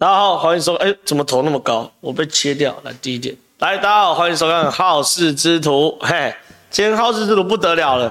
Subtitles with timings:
[0.00, 0.88] 大家好，欢迎收看。
[0.88, 1.92] 哎，怎么头那么高？
[2.00, 2.74] 我被切掉。
[2.84, 5.98] 来，第一点，来，大家好，欢迎收看《好事之徒》。
[6.06, 6.34] 嘿，
[6.70, 8.10] 今天《好事之徒》不得了了。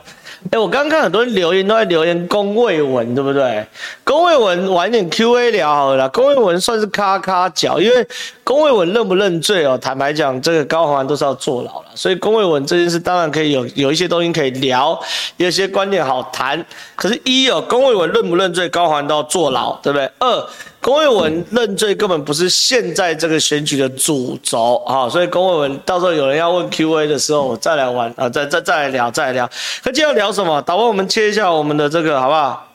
[0.51, 3.65] 哎，我刚刚看很多人留言都在留言公卫文，对不对？
[4.03, 6.07] 公卫文晚点 Q&A 聊好了啦。
[6.09, 8.07] 公卫文算是咔咔脚，因为
[8.49, 9.77] 公卫文认不认罪哦？
[9.77, 14.99] 坦白讲，这个高虹安都是要坐牢了，所以公卫文这件事当然可以有有一些东西可以聊，
[15.37, 16.65] 有些观点好谈。
[16.95, 20.11] 可是，一哦，公卫文认不认罪，高虹安都要坐牢，对不对？
[20.17, 20.49] 二
[20.81, 29.47] 公卫文认罪根本不是现在这个选举的主轴啊，所以公卫文到时候有人要问 Q&A 的时候，我再来玩啊，再再再来聊，再来聊。
[29.83, 30.59] 可今天要聊什么？
[30.63, 32.65] 导播，我们切一下我们的这个好不好？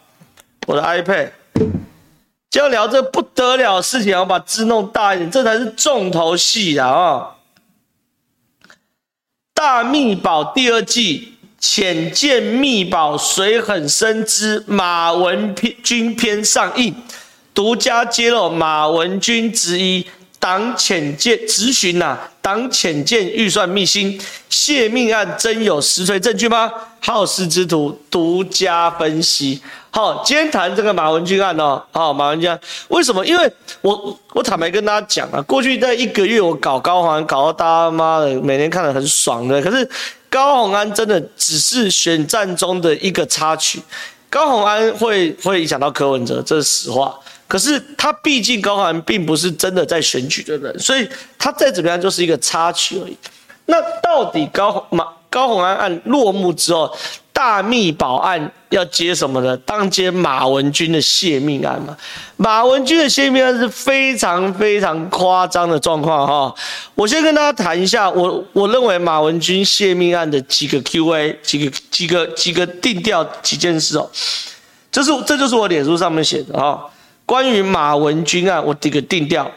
[0.68, 1.30] 我的 iPad，
[2.54, 7.30] 今天要聊这不得了的事情，要把字弄大一点，这才是重头戏啊！
[9.52, 16.94] 大秘宝第二季潜舰秘宝水很深之马文君篇上映。
[17.52, 20.06] 独家揭露马文君质疑
[20.38, 24.16] 挡潜舰质询呐，党潜舰预算秘辛
[24.48, 26.70] 泄密案真有实锤证据吗？
[27.00, 29.60] 好事之徒独家分析。
[29.94, 31.80] 好，今天谈这个马文君案哦。
[31.92, 33.24] 好，马文君案为什么？
[33.24, 39.88] 因为我我坦白跟大家讲啊，过去在一个月我搞高虹安搞到大家妈的每天看得很爽的，可是
[40.28, 43.80] 高虹安真的只是选战中的一个插曲，
[44.28, 47.16] 高虹安会会影响到柯文哲，这是实话。
[47.46, 53.16] 可是他毕竟高虹安并不是真的在选举的人，所以他再怎么样就是一个插曲而已。
[53.66, 56.92] 那到底高马高虹安案落幕之后，
[57.34, 59.56] 大秘保案要接什么呢？
[59.66, 61.94] 当接马文君的泄密案嘛。
[62.36, 66.54] 马文君的泄密案是非常非常夸张的状况哈。
[66.94, 74.08] 我先跟大家谈一下，我我认为马文君泄密案的几个 Q&A，几个几个几个定调几件事哦。
[74.92, 76.88] 这是这就是我脸书上面写的哈。
[77.26, 79.50] 关于马文君案，我这个定调：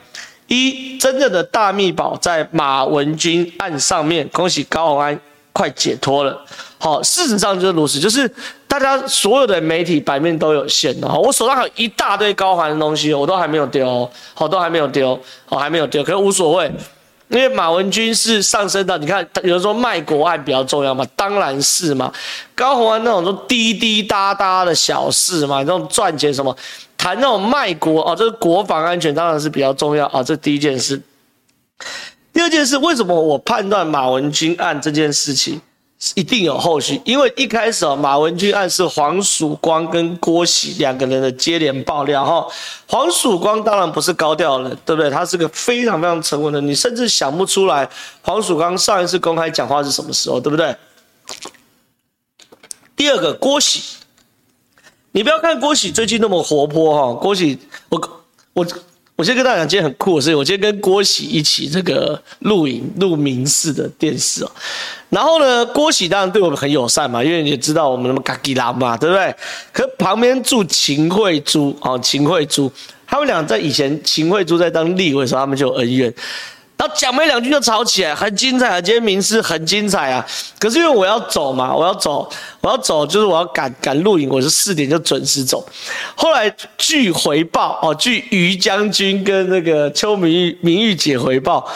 [0.47, 5.19] 一，真正的大秘保在马文君案上面，恭喜高虹安
[5.57, 6.39] 快解脱了。
[6.77, 8.31] 好，事实上就是如此，就是
[8.67, 11.17] 大家所有的媒体版面都有限的哈。
[11.17, 16.71] 我手上还有一大堆高环的东西，我都还没有丢，好，都还没有丢，好，还没有丢，可是无所谓。
[17.29, 22.13] 因为马文君是上升到，你看有人说卖国案比较重要嘛，当然是嘛。
[22.53, 26.55] 高虹安那种都滴滴答答的小事嘛，那种赚钱什么，
[26.95, 31.01] 谈那种卖国哦，这个国防安全当然是比较重要啊，这第一件事。
[32.37, 35.59] 第二件事，为什么我判断马文君案这件事情
[35.97, 36.13] 是？
[36.15, 42.47] 一定有后续，因为一开始啊，马文君案是黄曙光跟郭喜两个人的接连爆料哈。
[42.85, 45.09] 黄曙光当然不是高调的，对不对？
[45.09, 47.89] 他是个非常非常沉稳的，你甚至想不出来
[48.21, 50.75] 黄曙光上一次公开讲话是什么时候，对不对？
[52.95, 53.97] 第二个郭喜，
[55.11, 57.57] 你不要看郭喜最近那么活泼哈，郭喜，
[57.89, 58.21] 我
[58.53, 58.67] 我。
[59.17, 64.51] 我先跟大家讲，今天很酷的事情，我今天跟郭喜一起这个录影录名士的电视哦。
[65.09, 69.35] 然后呢，郭喜当然对我们很友善嘛，因为你也知道我们那么嘎吉拉嘛，对不对？
[69.73, 72.71] 可旁边住秦惠珠哦，秦惠珠，
[73.07, 76.13] 他们俩在以前秦惠珠在当立委的时候，他们就恩怨。
[76.77, 78.79] 然后讲没两句就吵起来，很精彩啊！
[78.79, 80.23] 今天名次很精彩啊！
[80.59, 82.29] 可是因为我要走嘛，我要走，
[82.61, 85.67] 我要走，就是我要赶赶录影，我是四点就准时走。
[86.15, 91.67] 后来据回报哦，据于将军跟那个邱明玉、明玉姐回报，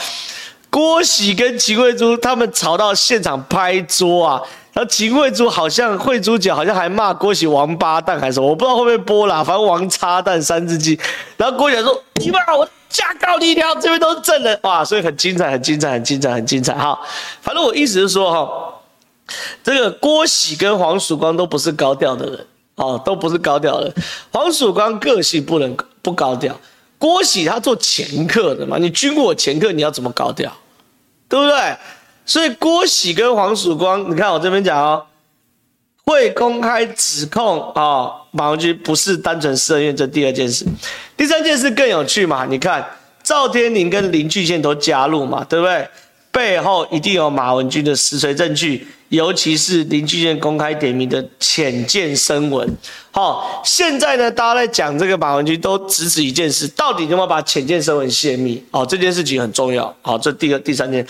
[0.72, 4.42] 郭喜跟秦慧珠他们吵到现场拍桌啊！
[4.74, 10.98] 然后秦慧珠好像慧珠姐好像还骂郭喜王八蛋还是什么，我不知道会不会播啦，反正王叉蛋三字经。
[11.38, 17.00] 然后郭喜说：“你骂我。”加高力量，这边都是证人哇，所以很精彩，很精彩，很精彩，很精彩哈。
[17.42, 18.74] 反正我意思是说哈，
[19.64, 22.46] 这个郭喜跟黄曙光都不是高调的人
[22.76, 23.94] 哦，都不是高调的。
[24.34, 26.53] 黄曙光个性不能不高调，
[26.98, 30.52] 郭喜他做前客的嘛，你军火前客你要怎么高调，
[31.31, 31.78] 对不对？
[32.25, 35.06] 所以郭喜跟黄曙光，你看我这边讲哦。
[36.03, 40.66] 会公开指控啊、哦，马文君不是单纯设宴，这第二件事，
[41.16, 42.46] 第三件事更有趣嘛？
[42.46, 42.86] 你看
[43.24, 45.88] 赵天麟跟林俊宪都加入嘛，对不对？
[46.32, 52.78] 背后一定有马文君的实锤证据，尤其是林俊宪公开点名的浅见声闻。
[53.11, 58.63] 好、现在呢，大家在讲这个马文君都只指一件事，到底有没有把浅见声闻泄密？
[58.72, 59.93] 哦，这件事情很重要。
[60.02, 61.05] 好、这第二、第三件、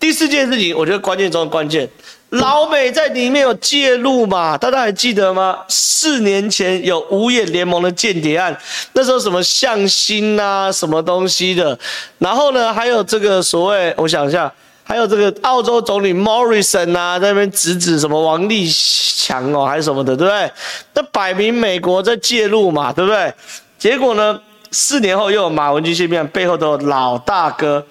[0.00, 1.88] 第四件事情，我觉得关键中的关键。
[2.30, 4.58] 老美在里面有介入嘛？
[4.58, 5.56] 大家还记得吗？
[5.68, 8.58] 四年前有五眼联盟的间谍案，
[8.94, 11.78] 那时候什么向心啊，什么东西的。
[12.18, 14.52] 然后呢，还有这个所谓，我想一下，
[14.84, 20.50] 还有这个澳洲总理 Morrison 啊，在那边指指什么王立强哦，还是什么的，对不对？
[20.92, 23.32] 那摆明美国在介入嘛，对不对？
[23.78, 24.38] 结果呢，
[24.70, 27.84] 四年后又有马文君宪兵案，背后都有老大哥。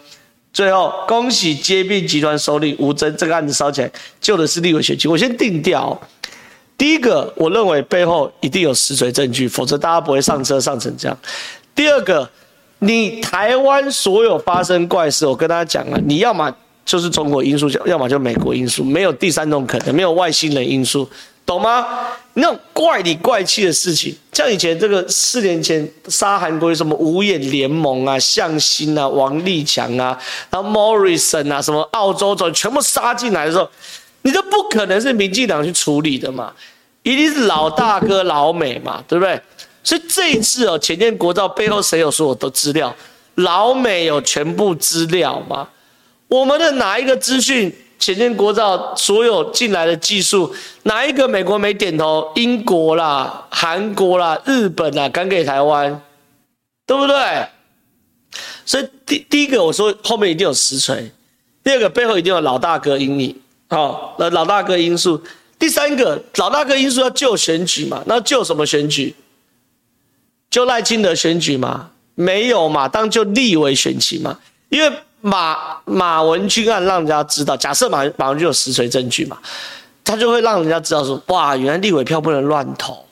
[0.53, 3.91] 最后，恭喜接并集团首领吴峥，这个案子烧起来，
[4.21, 5.07] 救的是立委选区。
[5.07, 5.99] 我先定调，
[6.77, 11.17] 第一个，我认为背后一定有实锤证据，否则大家不会上车上成这样。
[11.73, 12.29] 第二个，
[12.77, 16.55] 你台湾所有发生怪事，我跟大家讲了，你要么
[16.85, 21.09] 就是中国因素，要么就美国因素，没有第三种可能，没有外星人因素。
[21.45, 21.85] 懂吗？
[22.35, 30.17] 那种怪里怪气的事情，像以前这个四年前杀韩国什么五眼联盟啊、向心啊、王立强啊，
[30.49, 33.69] 然后 Morrison 啊，什么澳洲总全部杀进来的时候，
[34.21, 36.53] 你都不可能是民进党去处理的嘛，
[37.03, 39.39] 一定是老大哥老美嘛，对不对？
[39.83, 42.95] 所以这一次哦，前天国造背后谁有所有的资料？
[43.35, 45.67] 老美有全部资料吗？
[46.33, 47.71] 我们的哪一个资讯？
[47.99, 52.29] 潜舰国造所有进来的技术，哪一个美国没点头？
[52.35, 56.01] 英国啦、韩国啦、日本啦，敢给台湾，
[56.87, 57.47] 对不对？
[58.65, 61.11] 所以第第一个我说后面一定有实锤，
[61.63, 63.39] 第二个背后一定有老大哥阴影，
[63.69, 65.21] 好，那老大哥因素。
[65.59, 68.03] 第三个老大哥因素要救选举嘛？
[68.07, 69.15] 那救什么选举？
[70.49, 71.91] 救赖清德选举吗？
[72.15, 72.89] 没有嘛？
[72.89, 74.39] 当救立委选举嘛？
[74.69, 74.91] 因为。
[75.25, 79.37] 马马文君案让人家知道，假设马马文君有实锤证据嘛，
[80.03, 83.05] 他就会让人家知道说，哇，原来立委票不能乱投，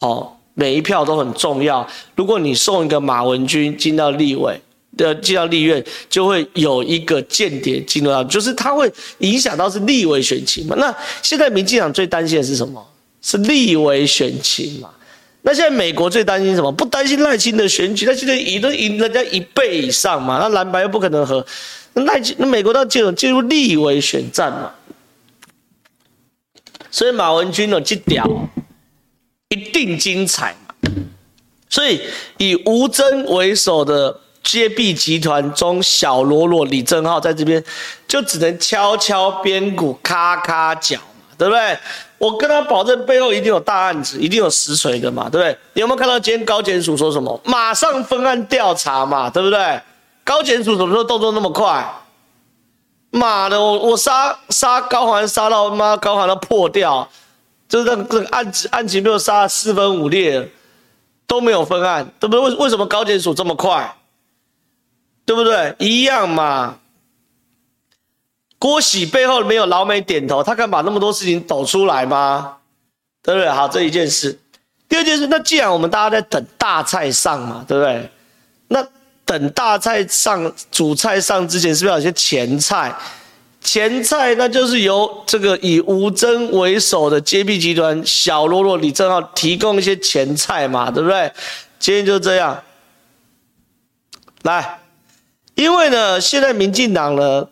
[0.00, 1.86] 哦，每一票都很重要。
[2.16, 4.58] 如果你送一个马文君进到立委
[4.96, 10.74] 的进到立院，就会有一个间谍进入到，就是他会影响到是立委选情嘛。
[10.78, 12.82] 那现在民进党最担心的是什么？
[13.20, 14.88] 是立委选情嘛。
[15.42, 16.70] 那现在美国最担心什么？
[16.70, 21.46] 不担心赖清德选举，那现在赢都赢人家一倍以上嘛，那蓝白又不可能和，
[21.94, 24.72] 那赖清那美国都要进入进入立委选战嘛，
[26.90, 28.26] 所以马文君呢，这屌
[29.48, 30.74] 一定精彩嘛，
[31.70, 32.00] 所以
[32.36, 37.62] 以吴峥为首的接臂集团中小喽啰李正浩在这边
[38.06, 41.78] 就只能敲敲边鼓，咔咔脚嘛，对不对？
[42.18, 45.56] 我跟他保证，背后一定有大案子，一定有实锤的嘛，对不对？
[45.74, 47.40] 你有没有看到今天高检署说什么？
[47.44, 49.80] 马上分案调查嘛，对不对？
[50.24, 51.88] 高检署什么时候动作那么快？
[53.10, 57.08] 妈的，我我杀杀高环杀到妈高环都破掉，
[57.68, 60.50] 就是这个案子案情没有杀四分五裂，
[61.26, 62.40] 都没有分案，对不对？
[62.40, 63.94] 为为什么高检署这么快？
[65.24, 65.74] 对不对？
[65.78, 66.76] 一样嘛。
[68.58, 72.56] 郭喜背后没有老美点头，他敢把那么多事情抖出来吗？
[73.22, 73.48] 对不对？
[73.48, 74.36] 好，这一件事。
[74.88, 78.10] 第二件事，那既然我们大家在等大菜上嘛，对不对？
[78.68, 78.84] 那
[79.24, 82.92] 等大菜上，主菜上之前，是不是有些前菜？
[83.60, 91.30] 前菜那就是由这个以吴峥为首的接臂集团小喽啰李正浩提供一些前菜嘛，对不对？
[91.78, 92.60] 今天就这样。
[94.42, 94.80] 来，
[95.54, 97.46] 因为呢，现在民进党呢。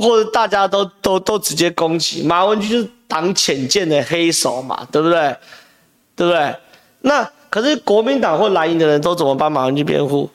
[0.00, 5.36] 或者大家都都都直接攻击马文君，就是挡浅见的黑手嘛，对不对？
[6.16, 6.54] 对不对？
[7.02, 10.28] 那可是国民党或蓝营的人都怎么帮马文君辩护？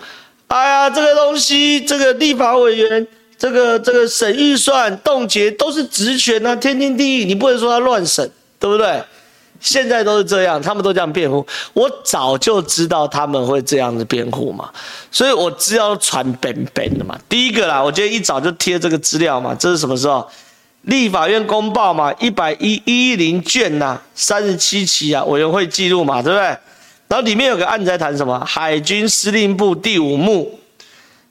[0.48, 3.08] 哎呀，这个东西，这个立法委员，
[3.38, 8.30] 这个这个审预算冻结都是职权啊，天经地义，你不能说他乱审，
[8.60, 9.04] 对不对？
[9.66, 11.46] 现在都是这样，他们都这样辩护。
[11.74, 14.70] 我早就知道他们会这样子辩护嘛，
[15.12, 17.18] 所以我只要传本本的嘛。
[17.28, 20.26] 第一个啦，我今天一早就贴这个资料嘛，这是什么时候？
[20.84, 26.46] 立法院公报嘛，一百一一零卷呐、三十七期啊，委员会记录嘛，对不对？
[27.08, 28.40] 然后里面有个案子在谈什么？
[28.46, 30.60] 海军司令部第五幕，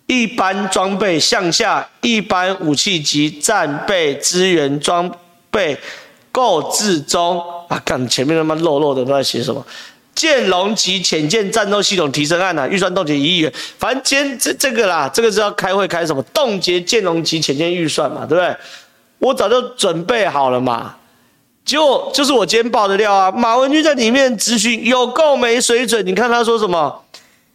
[0.06, 5.08] 一般装备向下一般武器及战备资源装
[5.52, 5.78] 备。
[6.34, 9.64] 购置中啊，看前面他妈漏漏的都在写什么？
[10.16, 13.52] 剑龙级潜舰战斗系统提升案啊，预算冻结一亿元。
[13.78, 16.20] 反正今天这这个啦，这个是要开会开什么？
[16.34, 18.56] 冻结剑龙级潜舰预算嘛，对不对？
[19.18, 20.96] 我早就准备好了嘛。
[21.64, 26.04] 结果就是我今天爆的料啊，马文君在里面咨询有够没水准。
[26.04, 27.00] 你看他说什么？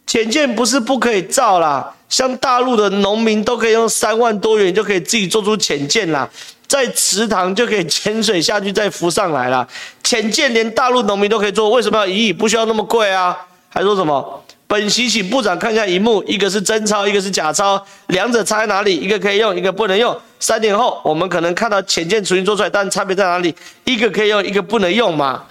[0.08, 6.28] 潜舰不是不可以造啦，像大陆的农民都可以用三万多元就可以自己做出潜舰啦。
[6.70, 9.68] 在池塘就可以潜水下去，再浮上来了。
[10.04, 12.32] 潜舰连大陆农民都可以做，为什么要一亿？
[12.32, 13.36] 不需要那么贵啊？
[13.70, 14.44] 还说什么？
[14.68, 18.96] 本席请部长看一下荧幕，一个是真钞，一个是假钞，两者差在哪里？
[18.96, 20.16] 一个可以用，一个不能用。
[20.40, 23.54] 三年后我们可能看到浅见重新做出来，但差别在哪里？
[23.86, 25.46] 一个可以用，一个不能用嘛？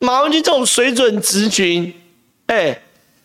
[0.00, 1.94] 马文君这种水准质询，
[2.46, 2.76] 哎，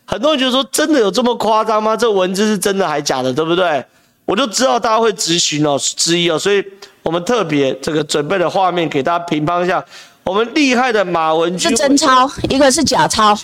[0.04, 1.96] 很多人觉得说真的有这么夸张吗？
[1.96, 3.84] 这文字是真的还假的，对不对？
[4.24, 6.64] 我就知道大家会质询哦，质疑哦，所以。
[7.02, 9.82] 我们特别这个准备的画面给大家评判一下，
[10.24, 13.34] 我们厉害的马文君是真钞，一个是假钞，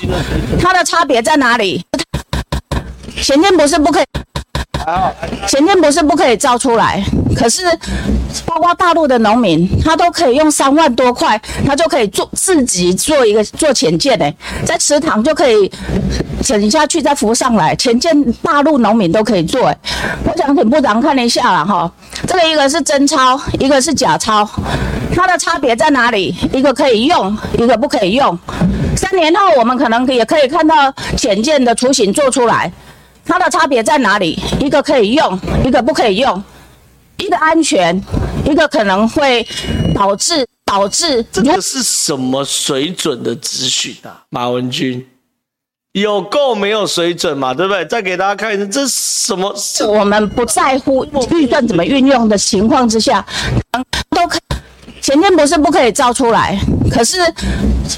[0.61, 1.85] 它的差别在哪里？
[3.23, 4.05] 前天不是不可以，
[5.47, 7.03] 前天不是不可以造出来，
[7.37, 7.63] 可是
[8.45, 14.31] 包括大陆的农民，他都可以用三万多块，他就可以做自己做一个做潜舰呢，
[14.65, 15.71] 在池塘就可以
[16.43, 19.63] 沉下去再浮上来，潜舰大陆农民都可以做。
[19.63, 21.91] 我想请部长看一下了哈，
[22.27, 24.49] 这个一个是真钞，一个是假钞，
[25.15, 26.35] 它的差别在哪里？
[26.53, 28.39] 一个可以用，一个不可以用。
[28.97, 32.71] 三年后我们可能也可以看到潜舰的雏形做出来。
[33.25, 34.39] 它的差别在哪里？
[34.61, 36.43] 一个可以用，一个不可以用，
[37.17, 38.01] 一个安全，
[38.45, 39.47] 一个可能会
[39.95, 41.25] 导致导致。
[41.33, 44.23] 这个是什么水准的资讯啊？
[44.29, 45.07] 马文君
[45.93, 47.55] 有够没有水准嘛？
[47.55, 47.85] 对不对？
[47.87, 49.55] 再给大家看一次，这是什么？
[49.89, 53.25] 我们不在乎预算怎么运用的情况之下，
[54.11, 54.39] 都可。
[55.05, 56.59] 前天不是不可以造出来，
[56.91, 57.19] 可是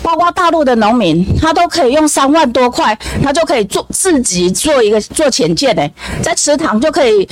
[0.03, 5.89] 包括大陆的农民，他都可以用三万多块，他就可以做自己做一个做潜舰呢，
[6.21, 7.29] 在池塘就可以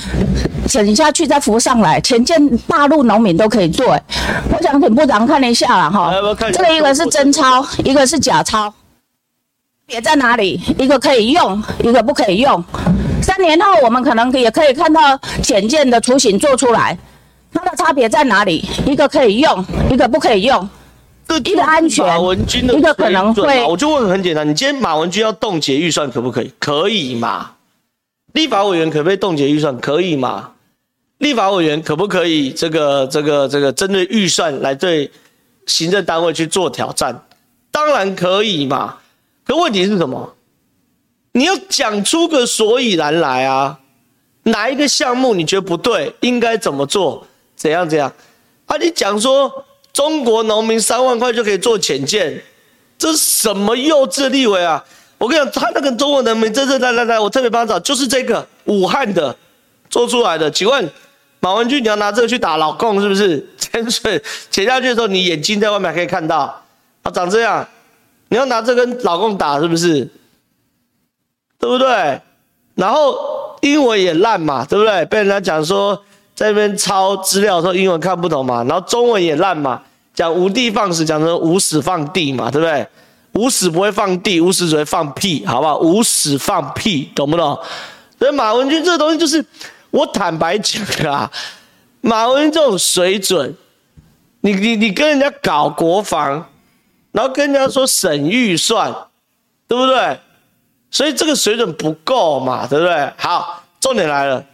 [0.69, 4.03] 沉下去再浮上来，潜舰大陆农民都可以做诶。
[4.57, 6.13] 我想请部长看一下了哈，
[6.53, 8.73] 这个一个是真钞，一个是假钞，
[9.87, 10.63] 别在哪里？
[10.79, 12.63] 一个可以用，一个不可以用。
[13.21, 16.97] 三年后我们可能也可以看到潜舰的雏形做出来。
[17.55, 18.65] 它的差别在哪里？
[18.85, 20.69] 一个可以用，一个不可以用。
[21.43, 23.65] 一个安全，马文君的一个可能会。
[23.65, 26.53] 我就问很简单，你今天马文君要冻结预算可不可以？
[26.59, 27.53] 可以嘛？
[28.35, 29.77] 立法委员可不可以冻结预算？
[29.81, 30.51] 可以嘛？
[31.19, 35.11] 立法委员可不可以这个这个这个针对预算来对
[35.67, 37.19] 行政单位去做挑战？
[37.71, 38.97] 当然可以嘛。
[39.45, 40.35] 可问题是什么？
[41.33, 43.81] 你要讲出个所以然来啊！
[44.45, 46.15] 哪一个项目你觉得不对？
[46.21, 47.27] 应该怎么做？
[47.65, 48.13] 怎样怎样？
[48.67, 52.39] 啊，你讲说中国农民三万块就可以做浅见，
[52.99, 54.85] 这是什么幼稚的立委啊？
[55.17, 59.35] 我跟你讲，他那个中国农民，这这来来来，我特别帮他找，就是这个武汉的
[59.89, 60.51] 做出来的。
[60.51, 60.91] 请问
[61.41, 63.43] 马文君，你要拿这个去打老共是不是？
[63.57, 66.63] 潜水潜下去的时候，你眼睛在外面可以看到，
[67.03, 67.67] 啊，长这样，
[68.29, 70.07] 你要拿这跟老共打是不是？
[71.59, 72.21] 对不对？
[72.75, 75.03] 然后英文也烂嘛，对不对？
[75.07, 76.05] 被人家讲说。
[76.35, 79.81] 在那边抄资料的时候，英文看不懂嘛，然后中文也烂嘛，
[80.13, 82.87] 讲无的放矢，讲成无屎放地嘛，对不对？
[83.33, 85.79] 无屎不会放地，无屎只会放屁，好不好？
[85.79, 87.59] 无屎放屁，懂不懂？
[88.19, 89.45] 所以马文君这个东西就是，
[89.91, 91.31] 我坦白讲啊，
[92.01, 93.55] 马文君这种水准，
[94.41, 96.47] 你你你跟人家搞国防，
[97.13, 98.93] 然后跟人家说省预算，
[99.67, 100.19] 对不对？
[100.91, 103.13] 所以这个水准不够嘛，对不对？
[103.17, 104.45] 好，重点来了。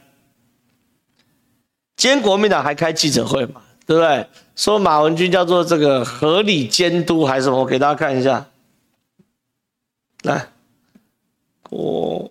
[2.00, 3.60] 今天国民党还开记者会嘛？
[3.84, 4.26] 对不对？
[4.56, 7.58] 说马文君叫做这个合理监督还是什么？
[7.58, 8.46] 我给大家看一下，
[10.22, 10.48] 来，
[11.68, 12.30] 我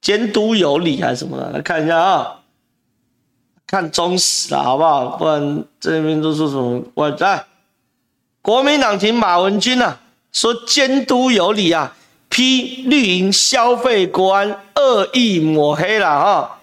[0.00, 1.52] 监督有理还是什么的？
[1.52, 2.40] 来看一下啊，
[3.64, 5.16] 看中时了，好不好？
[5.16, 6.82] 不然这边都说什么？
[6.94, 7.44] 我来，
[8.42, 10.00] 国民党挺马文君啊，
[10.32, 11.96] 说监督有理啊，
[12.28, 16.60] 批绿营消费国安恶意抹黑了哈。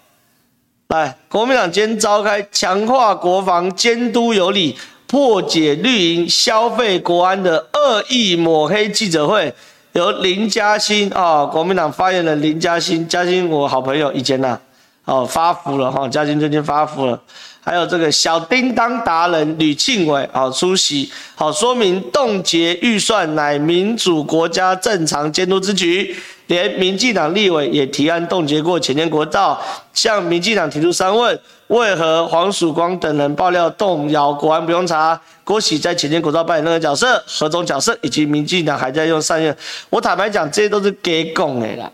[0.92, 9.54] 来，国民党今天召开强化国防监督有理、破解绿营消费国安的恶意抹黑记者会，
[9.94, 14.60] 由林嘉欣啊，国民党发言人林嘉欣，嘉欣我好朋友以前呢，
[15.06, 17.18] 哦发福了哈，嘉欣最近发福了。
[17.64, 26.14] 还有这个小叮当达人吕庆伟啊出席，好说明冻结预算乃民主国家正常监督之举，
[26.52, 29.58] 连民进党立委也提案冻结过前天国道，
[29.94, 35.18] 向民进党提出三问：为何黄曙光等人爆料动摇国安不用查？
[35.46, 37.24] 郭喜在前天国道扮演任何角色？
[37.26, 37.98] 何种角色？
[38.02, 39.56] 以及民进党还在用善用？
[39.90, 41.90] 我坦白讲，这些都是给拱的啦。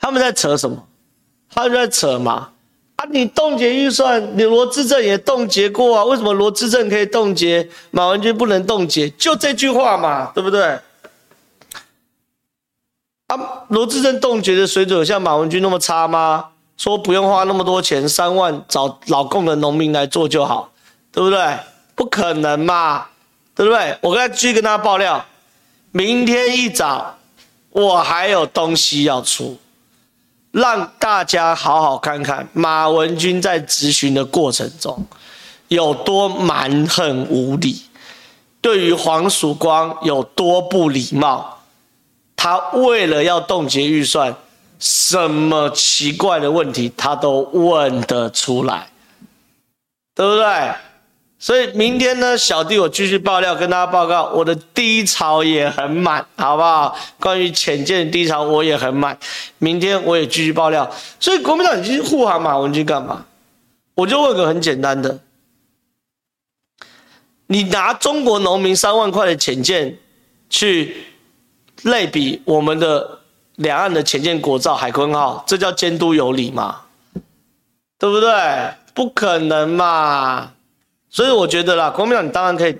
[0.00, 0.84] 他们在扯什么？
[1.54, 2.48] 他们在扯嘛？
[2.96, 3.06] 啊！
[3.12, 6.04] 你冻结预算，你罗志正也冻结过啊？
[6.04, 9.08] 为什么罗志正可以冻结，马文君不能冻结？
[9.10, 10.76] 就这句话嘛，对不对？
[13.30, 16.46] 啊，罗智正冻结的水准有像马文君那么差吗？
[16.76, 20.68] 说不用花那么多钱，三万找老共的农民来做就好，
[21.12, 21.56] 对不对？
[21.94, 23.06] 不可能嘛，
[23.54, 23.96] 对不对？
[24.00, 25.24] 我刚才继续跟大家爆料，
[25.92, 27.18] 明天一早
[27.70, 29.56] 我还有东西要出。
[30.50, 35.06] 让大家好好看看马文君在质询的过程中
[35.68, 37.80] 有多蛮横无理，
[38.60, 41.59] 对于黄曙光有多不礼貌。
[42.42, 44.34] 他为了要冻结预算，
[44.78, 48.88] 什么奇怪的问题他都问得出来，
[50.14, 50.72] 对不对？
[51.38, 56.96] 所以明天呢，小弟我继续爆料，跟大家报告，我的低潮也很满，好不好？
[57.18, 59.18] 关于浅见的低潮，我也很满。
[59.58, 60.90] 明天我也继续爆料。
[61.18, 63.26] 所以国民党你去护航马文君干嘛？
[63.94, 65.18] 我就问个很简单的：
[67.48, 69.98] 你拿中国农民三万块的浅见
[70.48, 71.04] 去
[71.84, 73.18] 类比我们的
[73.56, 76.80] 两岸的前舰国造海鲲号，这叫监督有理吗？
[77.98, 78.30] 对不对？
[78.94, 80.52] 不可能嘛！
[81.08, 82.76] 所以我觉得啦，国民党你当然可以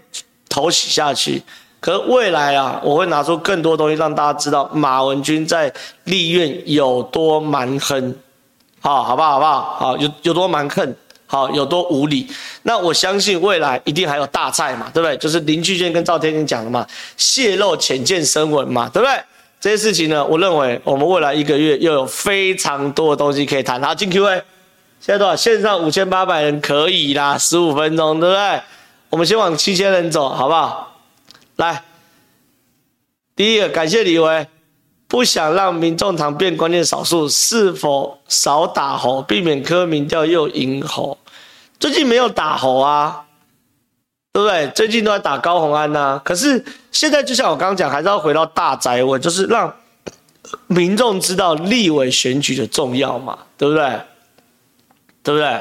[0.49, 1.43] 投洗下去，
[1.81, 5.73] 可是未来啊，我会拿出更多东西让大家知道马文君在
[6.05, 8.15] 立院有多蛮横，
[8.81, 9.33] 好，好不好？
[9.33, 9.77] 好不好？
[9.79, 10.95] 好，有有多蛮横，
[11.31, 12.27] 好，有多无理。
[12.65, 15.17] 那我相信未来一定还有大菜嘛，对不对？
[15.19, 16.85] 就是林俊健跟赵天麟讲的嘛，
[17.17, 19.17] 泄露浅见声闻嘛，对不对？
[19.61, 23.81] 这些事情呢，我认为我们未来一个月又有非常多的东西可以谈。
[23.81, 24.43] 好，进 Q&A。
[25.01, 25.37] 现在多少？
[25.37, 28.61] 线上五千八百人可以啦，十五分钟，对不对？
[29.09, 30.99] 我们先往七千人走，好不好？
[31.57, 31.85] 来，
[33.37, 34.47] 第一个，感谢李维，
[35.11, 41.19] 不想让民众党变关键少数，是否少打侯，避免柯民调又赢侯？
[41.81, 43.25] 最近没有打侯啊，
[44.33, 44.69] 对不对？
[44.69, 46.23] 最近都在打高虹安呐、啊。
[46.25, 49.75] 可是现在就像我刚刚讲，还是要回到大宅问，就是让
[50.69, 54.01] 民众知道立委选举的重要嘛，对不对？
[55.25, 55.61] 对不对？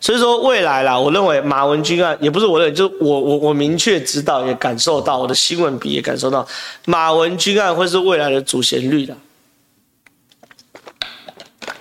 [0.00, 6.46] 所以说未来啦，我认为马文君案也不是我认为，就是我我我明确知道也感受到，我的新闻笔也感受到，
[6.86, 9.14] 马文君案会是未来的主旋律的，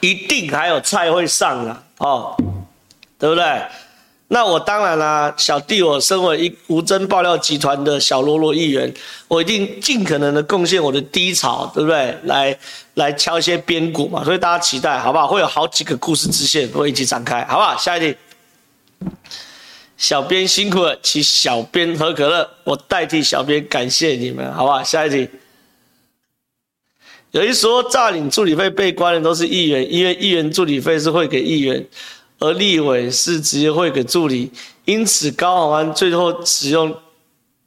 [0.01, 2.35] 一定还有菜会上啦，哦，
[3.17, 3.61] 对不对？
[4.31, 8.93] 那我当然啦，小弟我身为一无真爆料集团的小啰啰议员，
[9.27, 12.15] 我一定尽可能的贡献我的低潮，对不对？
[12.25, 12.55] 来
[12.99, 15.25] 来敲一些边鼓嘛，所以大家期待好不好？
[15.25, 17.75] 会有好几个故事支线会一起展开，好不好？
[17.77, 18.15] 下一题，
[19.97, 24.83] 小编辛苦了，请小编喝可乐，我代替小编感谢你们，好不好？
[24.83, 25.27] 下一题，
[27.31, 31.83] 有一说诈领助理费被关的都是议员，因为议员助理费是会给议员。
[32.41, 34.49] 而立委是直接会给助理，
[34.85, 36.95] 因此高虹安最后使用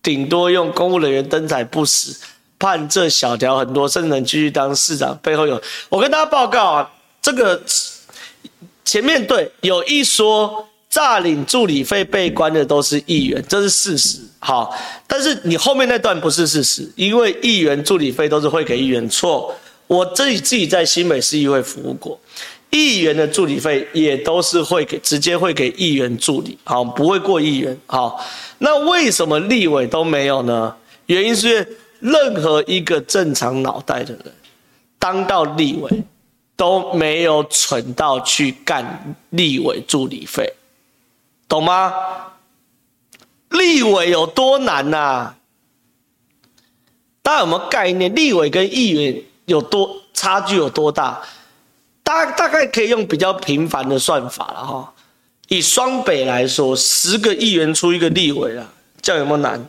[0.02, 2.16] 顶多用公务人员登载不实，
[2.62, 5.18] 判这小条很多，甚至能继续当市长。
[5.20, 7.60] 背后有我跟大家报告啊，这个
[8.84, 14.20] 前面对有一说诈领助理费被关的都是议员，这是事实。
[14.38, 14.72] 好，
[15.08, 19.08] 但是你后面那段不是事实，因为议员助理费都是会给议员。
[19.08, 19.52] 错，
[19.88, 22.16] 我自己自己在新北市议会服务过。
[22.70, 28.24] 议员的助理费也都是会给直接会给议员助理，好，不会过议员，好，
[28.58, 30.74] 那为什么立委都没有呢？
[31.06, 31.66] 原因是
[32.02, 34.34] 任何一个正常脑袋的人，
[34.98, 36.02] 当到立委
[36.56, 40.52] 都没有蠢到去干立委助理费，
[41.46, 41.94] 懂吗？
[43.50, 45.36] 立委有多难呐、啊？
[47.22, 48.12] 大家有没有概念？
[48.12, 51.22] 立委跟议员有多差距有多大？
[52.02, 54.92] 大大概可以用比较平凡的算法了哈，
[55.48, 58.66] 以双北来说，十个议员出一个立委啊，
[59.00, 59.64] 这样有没有难？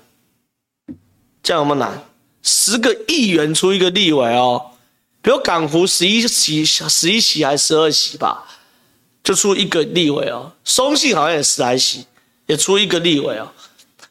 [1.44, 2.04] 这样有没有难？
[2.44, 4.62] 十个议员出一个立委哦，
[5.22, 8.46] 比如港湖十一席，十一席还是十二席吧，
[9.24, 10.52] 就出一个立委哦。
[10.66, 12.06] 松信好像也十来席，
[12.46, 13.48] 也出一个立委哦。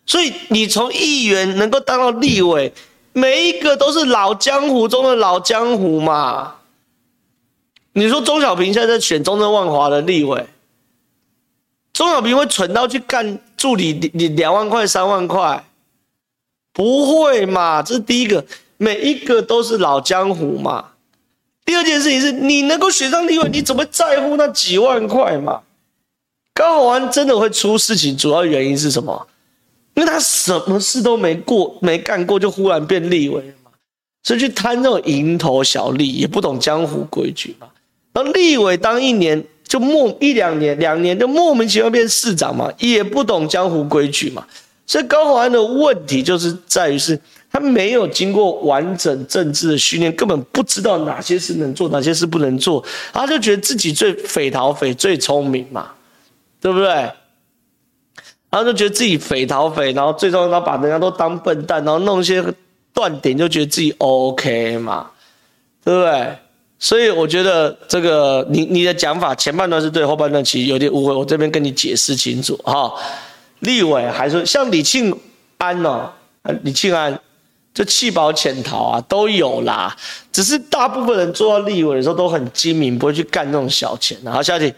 [0.07, 2.73] 所以你从议员能够当到立委，
[3.13, 6.55] 每一个都是老江湖中的老江湖嘛。
[7.93, 10.47] 你说钟小平现在在选中正万华的立委，
[11.93, 15.63] 钟小平会蠢到去干助理领两万块三万块？
[16.73, 17.83] 不会嘛？
[17.83, 18.45] 这是第一个，
[18.77, 20.87] 每一个都是老江湖嘛。
[21.65, 25.61] 第二件事情是你能够选上立委，你怎么在乎那几万块嘛？
[26.55, 29.29] 高虹安真的会出事情，主要原因是什么？
[29.95, 33.71] 因为他什么事都没过没干过，就忽然变立委嘛，
[34.23, 37.69] 所以去贪那种蝇头小利，也不懂江湖规矩嘛。
[38.15, 44.47] 然后立委当一年就莫一两年两年就莫名其妙变市长嘛，也不懂江湖规矩嘛，
[44.87, 47.19] 所以高虹安的问题就是在于是
[47.51, 55.91] 他没有经过完整政治的训练，根本不知道哪些事能做，哪些事不能做，他就觉得自己最匪逃匪最聪明嘛，
[56.61, 56.87] 对不对？
[58.51, 62.45] 然后就觉得自己匪逃匪，然后最终他把人家都当笨蛋，然后弄一些
[62.93, 65.11] 断点，就觉得自己 OK 嘛，
[65.85, 66.37] 对不对？
[66.79, 72.93] 所以我觉得这个你你的讲法前半段是对，后半段其实有点误会，我这边跟你解释清楚哈。
[73.63, 75.17] 立委还是像李庆
[75.59, 76.13] 安哦，
[76.63, 77.19] 李庆安
[77.73, 79.97] 就弃保潜逃啊都有啦，
[80.33, 84.19] 只是大部分人做到立委的时候都很精明，不会去干那种小钱。
[84.25, 84.75] 好，下一题，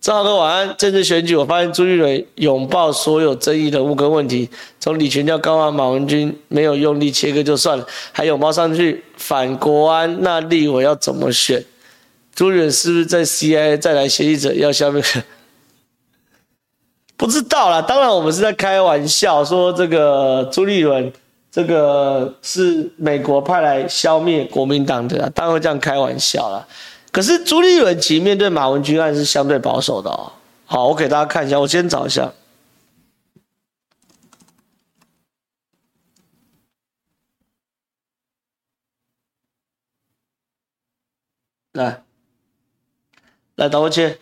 [0.00, 0.72] 正好哥晚安。
[0.78, 11.64] 这次选举，我发现朱立伦拥抱所有争议人物跟问题，从李全教高喊马文君没有用力切割就算了，还有猫上去反国安，那立委要怎么选？
[12.36, 15.04] 朱立伦是不是在 CIA 再来协议者要下面？
[17.18, 21.12] 不知道啦，当然我们是在开玩笑，说这个朱立伦
[21.50, 26.64] 这个是美国派来消灭国民党的，当然会这样开玩笑啦。
[27.10, 30.32] 可是朱立伦其实面对马文君案是相对保守的哦。
[30.64, 32.32] 好，我给大家看一下，我先找一下，
[41.72, 42.02] 来，
[43.56, 44.18] 来导播切。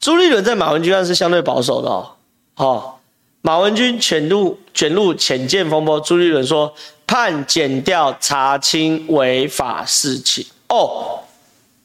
[0.00, 2.10] 朱立伦在马文君案是相对保守的哦。
[2.54, 3.00] 好，
[3.42, 6.74] 马文君卷入卷入潜舰风波，朱立伦说
[7.06, 11.20] 判减掉查清违法事情哦。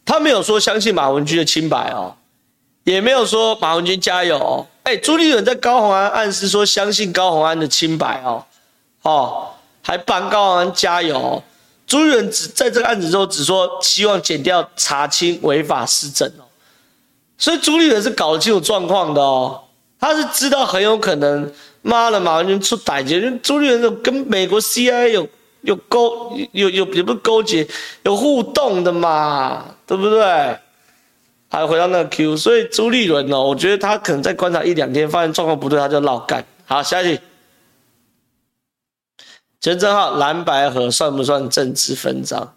[0.06, 2.15] 他没有说相信马文君的清白哦，
[2.86, 4.65] 也没有说马文君加油哦。
[4.84, 8.45] 哎，朱立伦在高虹安暗示说相信高虹安的清白哦，
[9.01, 9.47] 哦，
[9.82, 11.43] 还帮高虹安加油哦。
[11.86, 16.44] 朱立伦只在这个案子之后只说希望减掉查清违法事证哦。
[17.37, 19.63] 所以朱立伦是搞得清楚状况的哦，
[19.99, 25.27] 他是知道很有可能，妈的，马文君出歹结，因为朱立伦跟美国 CIA 有
[25.61, 27.67] 有勾有有也不勾结，
[28.03, 30.57] 有互动的嘛，对不对？
[31.49, 36.45] 还回到那个 Q，所以朱立伦哦，我觉得他可能再观察一两天，发现状况不对，他就绕干。
[36.65, 37.21] 好，下一题，
[39.61, 42.53] 陈正浩，蓝白合算不算政治分赃？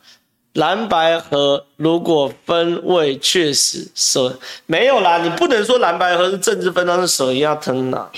[0.54, 8.08] 蓝白合如果分位确实舍没有啦，你不能说蓝白合是政治分赃是舍一样疼呐。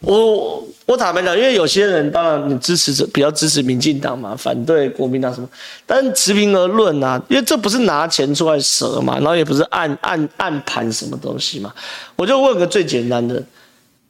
[0.00, 5.48] 我我坦白讲，因为有些人当然你支持者比较支持民进党嘛，反对国民党什么，
[5.86, 11.72] 但持平而论呐，因为这不是拿钱出来舍嘛，然后也不是暗暗暗盘什么东西嘛，
[12.16, 13.42] 我就问个最简单的，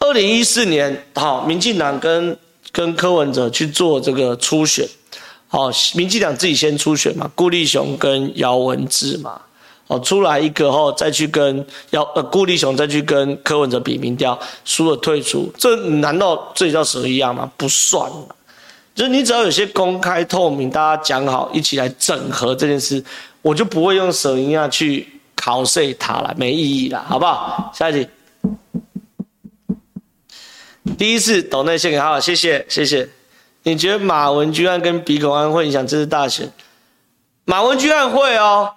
[0.01, 2.37] 二零一四年好，民进党跟
[2.73, 4.87] 跟柯文哲去做这个初选。
[5.49, 9.41] 好，民进党自己先出选嘛，顾立雄跟姚文智嘛，
[9.87, 17.51] 好，出来一个后再去跟姚呃顾立雄再去跟柯文哲比民调，输了退出，这难道这叫手一样吗？
[17.57, 18.11] 不算，
[18.93, 23.03] 就是你只要有些公开透明，大家讲好一起来整合这件事，
[23.41, 25.07] 我就不会用手一样去
[25.37, 27.71] 考碎它了，没意义了，好不好？
[27.73, 28.09] 下一题，
[30.99, 33.09] 第一次抖内献给他，谢谢谢谢。
[33.67, 36.49] 你觉得马文君案跟鼻孔案会影响这次大选？
[37.47, 38.73] 马文君案会哦，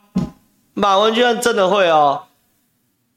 [0.73, 2.23] 马文君案真的会哦。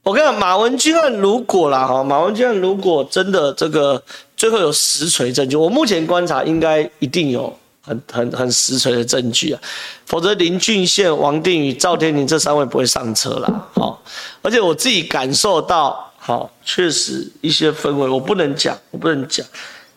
[0.03, 4.03] 我跟你讲，马文君案如果啦哈，马文君案如果真的这个
[4.37, 9.61] 最后有实锤证据，我目前观察应该一定有很很很实锤的证据啊，
[10.05, 13.67] 否则林俊宪、王定宇、赵天麟这三位不会上车啦。
[13.73, 14.03] 好，
[14.43, 19.47] 而且我自己感受到，好，确实一些氛围，我不能讲，我不能讲。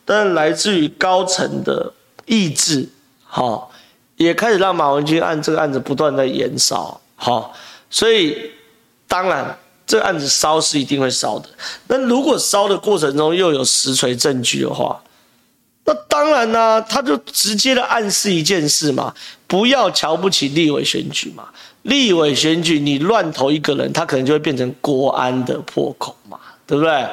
[0.05, 1.91] 但来自于高层的
[2.25, 2.87] 意志，
[3.23, 3.71] 好，
[4.17, 7.53] 也开始让马文君案这个案子不断的延烧，好，
[7.89, 8.51] 所以
[9.07, 11.49] 当然这个案子烧是一定会烧的。
[11.87, 15.01] 那如果烧的过程中又有实锤证据的话，
[15.85, 19.13] 那当然呢、他就直接的暗示一件事嘛，
[19.47, 21.49] 不要瞧不起立委选举嘛，
[21.83, 27.05] 立委选举你乱投一个人，他可能就会变成国安的破口嘛，对不对？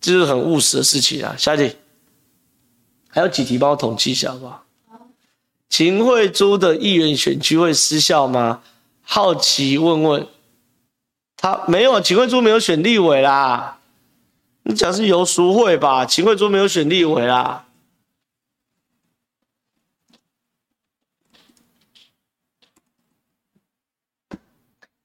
[0.00, 1.76] 这是很务实的事情啊，下一题，
[3.08, 4.66] 还有几题帮我统计一下好不好？
[5.68, 8.62] 秦慧珠的议员选区会失效吗？
[9.02, 10.26] 好奇问问，
[11.36, 13.78] 他没有，秦慧珠没有选立委啦，
[14.62, 16.06] 你讲是游淑慧吧？
[16.06, 17.66] 秦慧珠没有选立委啦，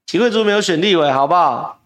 [0.06, 1.82] 秦慧珠没有选立委，好不好？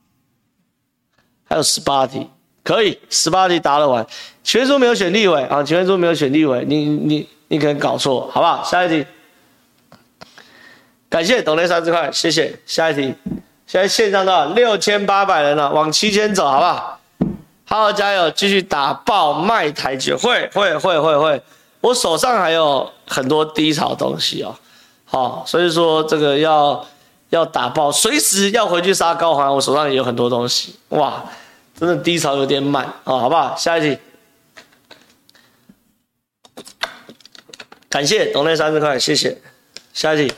[1.45, 2.29] 还有十八题。
[2.69, 4.05] 可以，十八题答得完。
[4.43, 8.63] 秦慧珠没有选立委啊，秦慧珠没有选立委，你你你可能搞错，好不好？
[8.63, 9.03] 下一题，
[11.09, 12.55] 感谢斗内三十块，谢谢。
[12.67, 13.11] 下一题，
[13.65, 14.45] 现在线上多少？
[14.53, 16.99] 六千八百人了，往七千走，好不好？
[17.65, 21.41] 好好加油，继续打爆卖台剧，会会会会会。
[21.81, 24.53] 我手上还有很多低潮东西哦，
[25.05, 26.85] 好，所以说这个要
[27.31, 31.23] 要打爆，随时要回去杀高环，我手上也有很多东西，哇。
[31.79, 33.55] 真的低潮有点慢哦，好不好？
[33.55, 33.97] 下一题，
[37.87, 39.37] 感谢董内三十块，谢谢。
[39.93, 40.33] 下一题，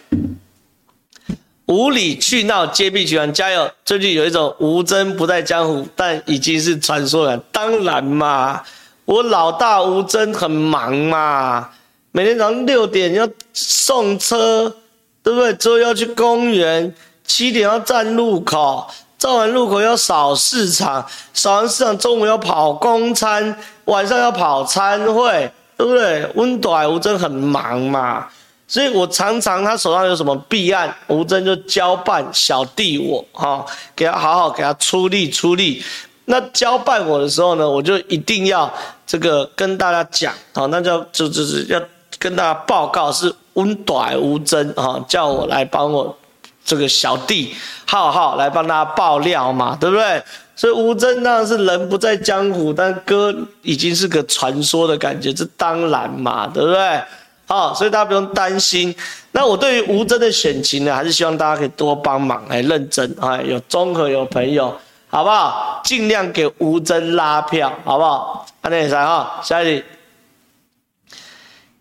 [1.65, 3.71] 无理取闹揭弊集团，加油！
[3.83, 7.35] 最近有一种吴峥不在江湖，但已经是传说了。
[7.51, 8.63] 当然嘛，
[9.05, 11.71] 我老大吴峥很忙嘛，
[12.11, 14.75] 每天早上六点要送车，
[15.23, 15.53] 对不对？
[15.55, 16.93] 之后要去公园，
[17.25, 18.87] 七点要站路口。
[19.21, 23.55] 造完路口要扫市场，扫完市场中午要跑公餐，
[23.85, 26.27] 晚上要跑餐会，对不对？
[26.33, 28.27] 温短吴峥很忙嘛，
[28.67, 35.83] 所以我常常他手上有什么弊案，吴峥就交办小弟我哈、哦，给他好好给他出力出力。
[36.25, 38.73] 那交办我的时候呢，我就一定要
[39.05, 41.79] 这个跟大家讲，好、哦，那就就就是要
[42.17, 46.17] 跟大家报告是温短吴峥啊，叫我来帮我。
[46.63, 50.23] 这个小弟浩浩来帮大家爆料嘛，对不对？
[50.55, 57.01] 所以吴峥当然是人不在江湖，但歌已经是个传说的感觉，这当然嘛，对不对？
[57.47, 58.95] 好，所以大家不用担心。
[59.31, 64.73] 那我对于吴峥的选情呢，还是希望大家可以多帮忙，来认真啊，有综合有朋友，
[65.09, 65.81] 好不好？
[65.83, 68.45] 尽量给吴峥拉票，好不好？
[68.61, 69.83] 安内三号，下一题，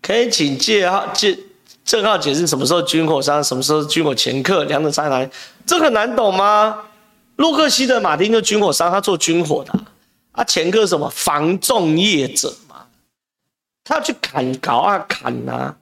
[0.01, 1.37] 可以请借号借。
[1.91, 5.29] 正好解释什么时候军火商，什么时候军火掮客，两者差在哪里？
[5.65, 6.83] 这很难懂吗？
[7.35, 9.83] 洛克希德马丁就军火商，他做军火的啊，
[10.31, 12.77] 啊掮客什么房仲业者嘛，
[13.83, 15.75] 他要去砍搞啊砍啊。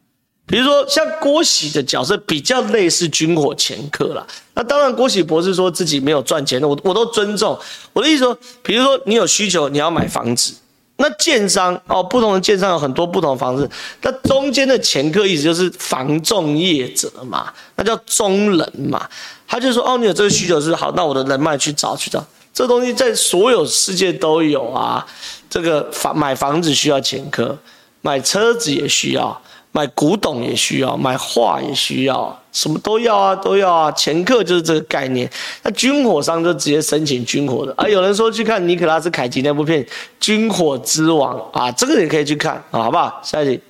[0.48, 4.26] 比如说像郭喜的角色比较类似军火掮客啦。
[4.56, 7.56] 那当然郭喜博士说自己没有赚钱的，我我都尊重。
[7.94, 10.56] 我的意思说，比如说你有需求，你要买房子。
[11.02, 13.70] 那建商哦，不同的建商有很多不同的房子，
[14.02, 19.10] 那中间的前客意思就是房仲业者嘛，那叫中人嘛。
[19.48, 25.06] 他就说哦，你有这个需求是好，那我的人脉去找去找，这东西在所有世界都有啊。
[25.50, 27.58] 这个房买房子需要前科，
[28.02, 29.42] 买车子也需要。
[29.72, 33.92] 买古董也需要，买画也需要，什么都要啊，都要啊。
[33.92, 35.30] 掮客就是这个概念。
[35.62, 37.88] 那军火商就直接申请军火的啊。
[37.88, 39.86] 有人说去看尼可拉斯凯奇那部片
[40.20, 43.22] 《军火之王》啊，这个也可以去看啊，好不好？
[43.24, 43.62] 下一题。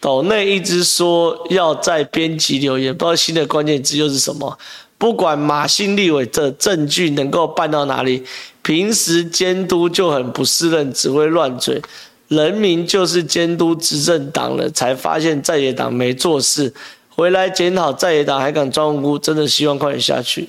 [0.00, 4.56] 斗内一直说要在编辑留言，不知道新的关键字又是什么。
[4.96, 8.24] 不管马新立委的证据能够办到哪里。
[8.62, 11.82] 平时监督就很不适任，只会乱嘴。
[12.28, 16.72] 人民就是监督执政党了，才发现在野党没做事，
[17.10, 20.48] 回来检讨在野党还敢装无辜，真的希望快点下去。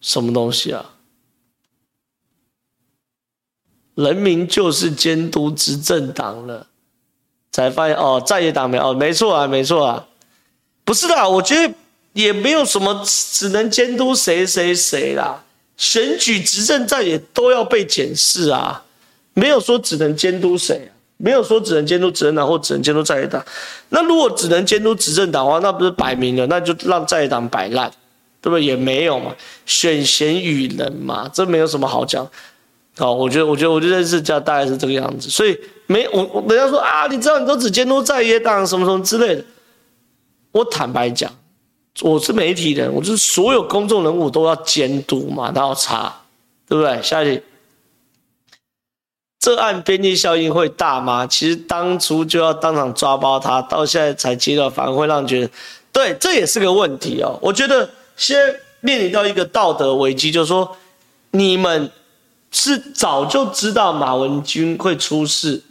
[0.00, 0.94] 什么东西啊？
[3.96, 6.68] 人民就是监督执政党了，
[7.52, 10.06] 才发现哦，在野党没哦，没错啊，没错啊，
[10.84, 11.74] 不是的，我觉得
[12.14, 15.44] 也没有什么只能监督谁谁谁啦。
[15.80, 18.84] 选举执政在野都要被检视啊，
[19.32, 23.42] 没有说只能监督谁，没有说只能监督执政党或只能监督在野党。
[23.88, 27.90] 那如果只能监督执政党的话，那不是摆明了，那就让在野党摆烂，
[28.42, 28.62] 对不对？
[28.62, 32.30] 也没有嘛，选贤与能嘛，这没有什么好讲。
[32.98, 35.30] 好，我觉得，我觉得，我觉得是这样，大概是这个样子。
[35.30, 39.42] 所以没我，我人家说啊，你知道你都只监督在野党什么什么之类的，
[40.52, 41.32] 我坦白讲。
[42.02, 46.22] 我是媒体人，我就是所有公众人物都要监督嘛，都要查，
[46.66, 47.02] 对不对？
[47.02, 47.42] 下一题，
[49.38, 51.26] 这案边际效应会大吗？
[51.26, 55.50] 其实当初就要当场抓包他，到现在才揭露，反而会让觉得，
[55.92, 57.38] 对，这也是个问题哦。
[57.42, 58.38] 我觉得先
[58.80, 60.76] 面临到一个道德危机，就是说，
[61.32, 61.90] 你们
[62.50, 65.62] 是早就知道马文君会出事，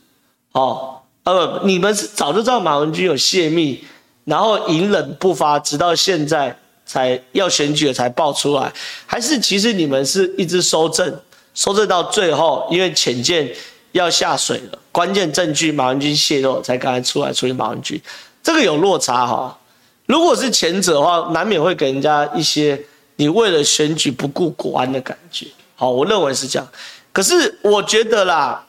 [0.52, 3.84] 哦，呃，你们是早就知道马文君有泄密。
[4.30, 8.72] 然后隐忍不发，直到现在才要选举才爆出来，
[9.08, 11.20] 还是其实你们是一直收证，
[11.56, 13.52] 收证到最后，因为潜舰
[13.94, 18.00] 要下水了，关键证据马文君泄露才刚才出来处理马文君，
[18.44, 19.58] 这个有落差哈。
[20.06, 22.80] 如果是前者的话，难免会给人家一些
[23.16, 25.48] 你为了选举不顾国安的感觉。
[25.76, 26.68] 好，我认为是这样。
[27.12, 28.64] 可是我觉得啦，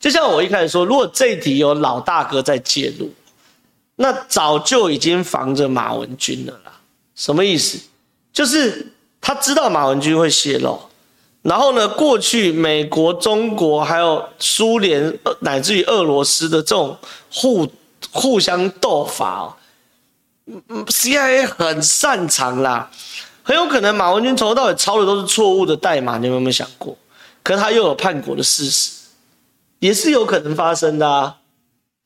[0.00, 3.08] 就像我一开始说，如果这一题有老大哥在介入。
[3.96, 6.72] 那早就已经防着马文君了啦，
[7.14, 7.78] 什么意思？
[8.32, 10.78] 就是他知道马文君会泄露，
[11.42, 16.98] 然后呢，过去美国、中国还有苏联乃至于俄罗斯的这种
[17.32, 17.66] 互
[18.12, 19.56] 互相斗法哦，
[20.68, 22.90] 嗯，CIA 很擅长啦，
[23.42, 26.94] 很有可能马文君从头到尾抄的都是错误的代码，你们有没有想过？
[27.42, 28.90] 可他又有叛国的事实，
[29.78, 31.36] 也是有可能发生的啊，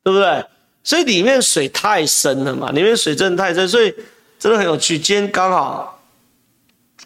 [0.05, 0.45] 对不对？
[0.83, 3.95] 所以里面水太深了嘛，里面水真的太深，所以
[4.39, 4.99] 真的很有趣。
[4.99, 6.01] 今天刚好，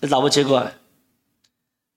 [0.02, 0.72] 老婆接过来，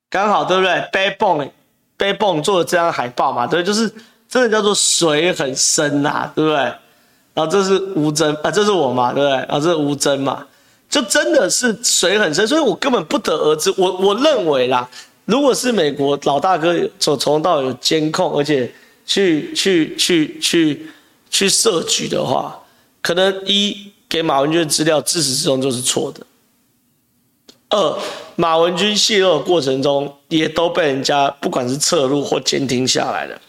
[0.09, 3.87] 刚好对不对？Baybone，Baybone 做的这张海报嘛，对，就是
[4.27, 6.57] 真的叫做水很深呐、啊，对不对？
[7.35, 9.37] 然后这是吴峥啊，这是我嘛，对不对？
[9.37, 10.43] 然后这是吴峥嘛，
[10.89, 13.71] 就真的是水很深，所以我根本不得而知。
[13.77, 14.89] 我我认为啦，
[15.25, 18.73] 如果是美国老大哥从从到有监控，而且
[19.05, 19.95] 去去。
[19.95, 20.87] 去去
[21.29, 22.59] 去设局的话，
[23.01, 26.25] 可能一给马文君的资料自始至终就是错的。
[27.69, 27.99] 二，
[28.37, 33.41] 马文君泄露的过程中也都被人家不管是侧录或监听下来了。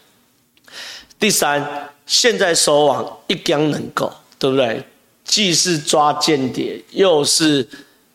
[1.17, 4.83] 第三，现在收网一竿能够，对不对？
[5.23, 7.65] 既是抓间谍，又是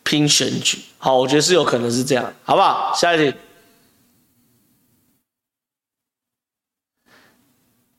[0.03, 0.77] 拼选举。
[0.97, 2.93] 好，我觉得是有可能是这样，好不好？
[2.95, 3.35] 下一题，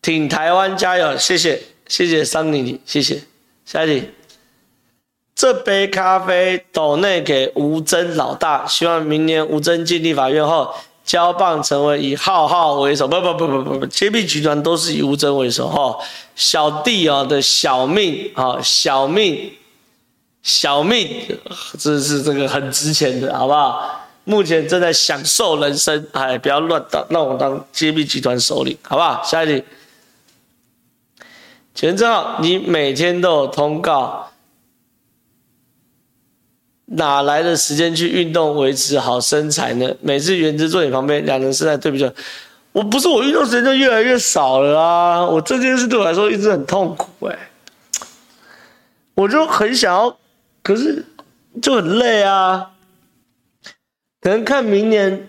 [0.06, 3.20] 挺台湾加油，谢谢，谢谢桑尼尼，谢谢。
[3.64, 4.08] 下一题，
[5.34, 10.72] 这杯咖啡斗内给吴峥老大，希望明年吴峥进立法院后。
[11.04, 15.96] 交棒成为以浩浩为首，不不不不不不，揭秘集团都是以吴峥为首哈。
[16.36, 19.52] 小弟啊的小命啊，小命，
[20.44, 21.24] 小命，
[21.78, 24.08] 这是这个很值钱的，好不好？
[24.22, 29.20] 目前正在享受人生，哎，不要乱当，让我当揭秘集团首领，好不好？
[29.24, 29.64] 下一题，
[31.76, 34.30] 钱正浩，你每天都有通告。
[36.86, 39.94] 哪来的时间去运动维持好身材呢？
[40.00, 42.10] 每次元之坐你旁边，两人身材对比就，
[42.72, 45.26] 我不是我运动时间就越来越少了啊！
[45.26, 47.50] 我这件事对我来说一直很痛苦哎，
[49.16, 50.16] 我就很想要，
[50.62, 51.04] 可是
[51.60, 52.70] 就很累啊。
[54.22, 55.28] 可能看明年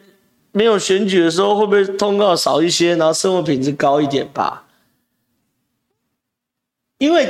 [0.54, 4.64] 没有选举的时候，会不会通告少一些，然后生活品质高一点吧？
[6.98, 7.28] 因为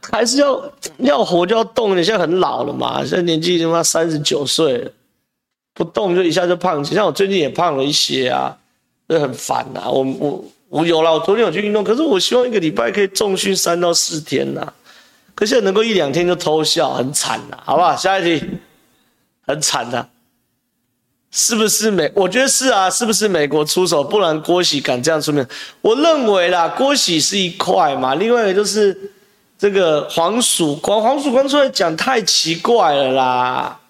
[0.00, 4.90] 还是要要活就要动，你现在很老了嘛，现在年纪他妈三十九岁了，
[5.74, 8.56] 不动就一下就胖起，像我最近也胖了一些啊，
[9.08, 9.90] 这很烦呐。
[9.90, 14.72] 我我我有了，我昨天有去运动，可是我希望一个礼拜可以重训三到四天呐，
[15.34, 17.96] 可现在能够一两天就偷笑，很惨呐，好不好？
[17.96, 18.46] 下一题，
[19.46, 20.06] 很惨呐。
[21.34, 22.12] 是不是美？
[22.14, 24.04] 我觉得是啊，是不是美国出手？
[24.04, 25.46] 不然郭喜敢这样出面？
[25.80, 29.10] 我认为啦，郭喜是一块嘛，另外一个就是
[29.58, 33.80] 这个黄曙光，黄曙光出来讲太奇怪了啦，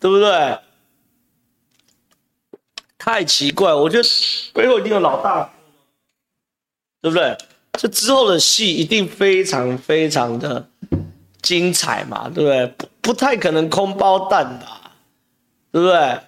[0.00, 0.58] 对不对？
[2.96, 4.08] 太奇怪，我觉得
[4.54, 5.50] 背后一定有老大，
[7.02, 7.36] 对不对？
[7.78, 10.66] 这之后的戏一定非常非常的
[11.42, 12.66] 精彩嘛，对不对？
[12.78, 14.78] 不不太可能空包弹吧。
[15.72, 16.20] 对不对？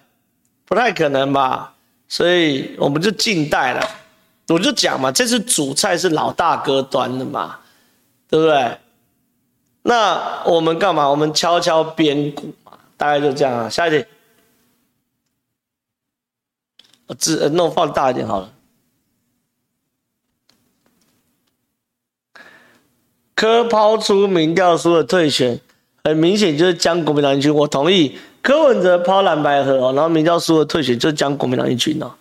[0.65, 1.75] 不太可能吧，
[2.07, 3.87] 所以我们就静待了。
[4.47, 7.59] 我就讲嘛，这次主菜是老大哥端的嘛，
[8.27, 8.79] 对不对？
[9.83, 11.07] 那我们干嘛？
[11.07, 13.69] 我们敲敲边鼓嘛，大概就这样啊。
[13.69, 14.03] 下一题，
[17.05, 18.51] 我字弄放大一点好了。
[23.35, 25.59] 柯抛出民调书的退选，
[26.03, 28.17] 很明显就是将国民党军，我同意。
[28.45, 32.11] 柯文哲抛蓝白合哦，然后民调输了退选就将国民党一军哦，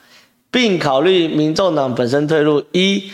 [0.51, 3.13] 并考虑民众党本身退路，一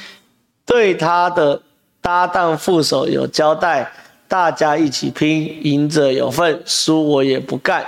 [0.65, 1.61] 对他的
[2.01, 3.91] 搭档副手有交代，
[4.29, 7.85] 大家一起拼，赢者有份，输我也不干。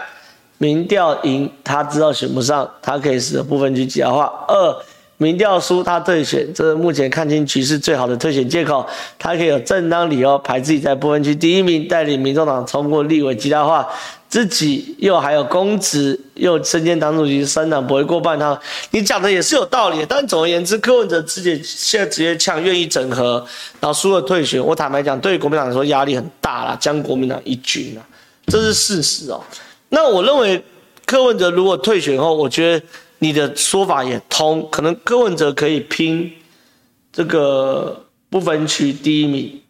[0.58, 4.24] 民调赢他知道选不上，他可以使得部分区极化。
[4.48, 4.76] 二
[5.22, 8.84] 民调输他退选，这是目前看清局势最好的退选借口，
[9.18, 13.88] 他可以有正当理由排自己在不分区第一名，带领民众党冲过立委极大化。
[14.28, 18.38] 自己又还有公职，又身兼党主席，三党不会过半。
[18.38, 18.58] 他，
[18.90, 20.06] 你讲的也是有道理。
[20.08, 23.46] 但总而言之，柯文哲自己现在直接呛，愿意整合，
[23.78, 24.58] 然后输了退选。
[24.64, 28.00] 我坦白讲，对于国民党来说压力很大啦，将国民党一军啊，
[28.46, 29.38] 这是事实哦。
[29.90, 30.64] 那我认为
[31.04, 32.86] 柯文哲如果退选后，我觉得
[33.22, 36.28] 你的说法也通，可能柯文哲可以拼
[37.12, 39.60] 这个不分区第一名。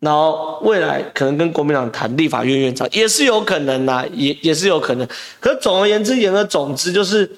[0.00, 5.08] 然后未来可能跟国民党谈立法院院长也是有可能呐，也也是有可能。
[5.40, 7.30] 可总而言之，言而总之就是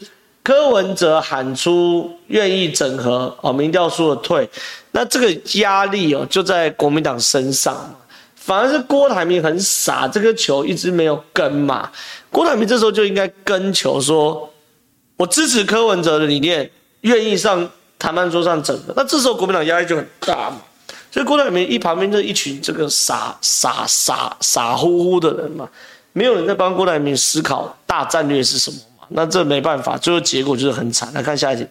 [0.42, 4.48] 柯文哲喊出愿意整合哦，民调输了退，
[4.90, 7.94] 那这个压力哦就在国民党身上。
[8.34, 11.88] 反而是郭台铭很傻，这个球一直没有跟嘛。
[12.30, 14.50] 郭台铭这时候就应该跟球说，
[15.16, 16.70] 我支持柯文哲的理念，
[17.02, 18.94] 愿意上谈判桌上整的。
[18.96, 20.60] 那这时候国民党压力就很大嘛。
[21.10, 25.68] 所以郭台铭一旁边就一群这个傻傻傻傻乎乎的人嘛，
[26.12, 31.12] 没有人在帮郭台铭思考大战略是什么嘛，那这没办法，最后结果就是很惨。
[31.12, 31.64] 来看下一题，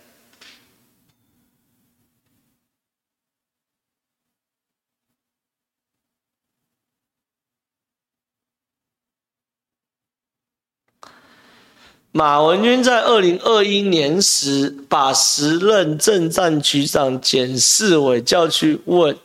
[12.16, 19.18] 马文君在二零二一年时，把时任政战局长简世伟叫去问。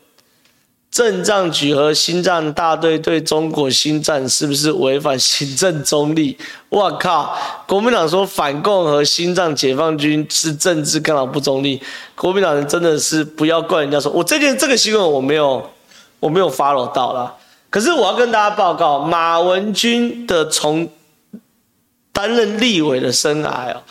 [0.91, 6.39] 政战局和心脏大队对中国心战是不是违反行政中立？
[6.71, 7.37] 我靠！
[7.67, 11.79] 国民党说反共和心脏解放军是政治干扰不中立，
[12.15, 15.71] 国民党人真的是不要怪人家说，我这件这个新闻我没有
[16.21, 17.35] 我没有 follow 到啦。
[17.69, 20.89] 可是我要跟大家报告，马文君的从
[22.13, 23.83] 担任立委的生涯哦，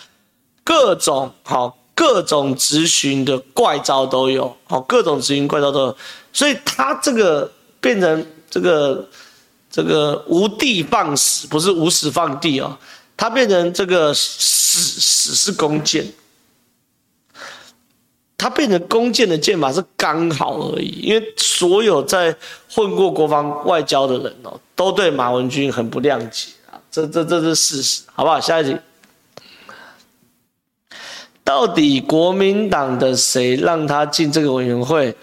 [0.63, 5.97] 各种好各种质询的怪招都有，好各种质询怪招都有，
[6.32, 9.07] 所以他这个变成这个
[9.70, 12.78] 这个无的放矢，不是无矢放地哦，
[13.15, 16.05] 他变成这个矢矢是弓箭。
[18.39, 22.36] 他变成弓箭的箭法是刚好而已，因为所有在
[22.70, 26.49] 混过国防外交的人哦，都对马文君很不谅解，
[26.91, 28.39] 这这这是事实，好不好？
[28.39, 28.77] 下一题，
[31.43, 35.15] 到底国民党的谁让他进这个委员会？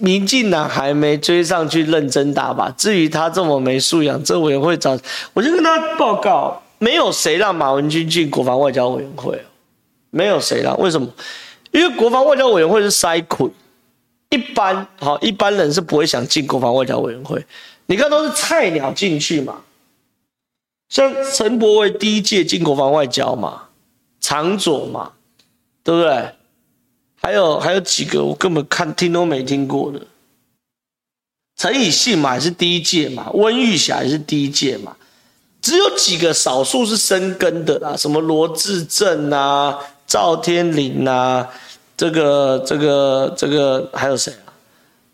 [0.00, 2.74] 民进党还没追上去认真打吧？
[2.76, 4.98] 至于他这么没素养，这委员会找
[5.32, 9.40] 我就跟他报告，没有谁让马文君进国防外交委员会，
[10.10, 11.08] 没有谁让，为什么？
[11.70, 13.50] 因为国防外交委员会是筛选，
[14.30, 17.42] 一般好一般人是不会想进国防外交委员会。
[17.86, 19.56] 你看都是菜鸟进去嘛，
[20.88, 23.62] 像陈柏惟第一届进国防外交嘛，
[24.20, 25.12] 昶佐嘛，
[25.82, 26.30] 对不对？
[27.20, 30.00] 还有还有几个我根本看听都没听过的，
[31.56, 34.96] 陈以信嘛也是第一届嘛，温玉霞也是第一届嘛，
[35.60, 41.48] 只有几个少数是生根的啦，什么罗志正啊、赵天麟啊。
[41.98, 44.52] 这个这个这个还有谁啊？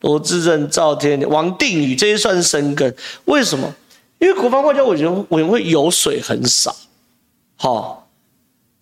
[0.00, 2.92] 罗志正、赵天林、王定宇这些算是深耕。
[3.26, 3.72] 为什么？
[4.22, 6.72] 因为国防外交委员委员会油水很少。
[7.56, 8.08] 好、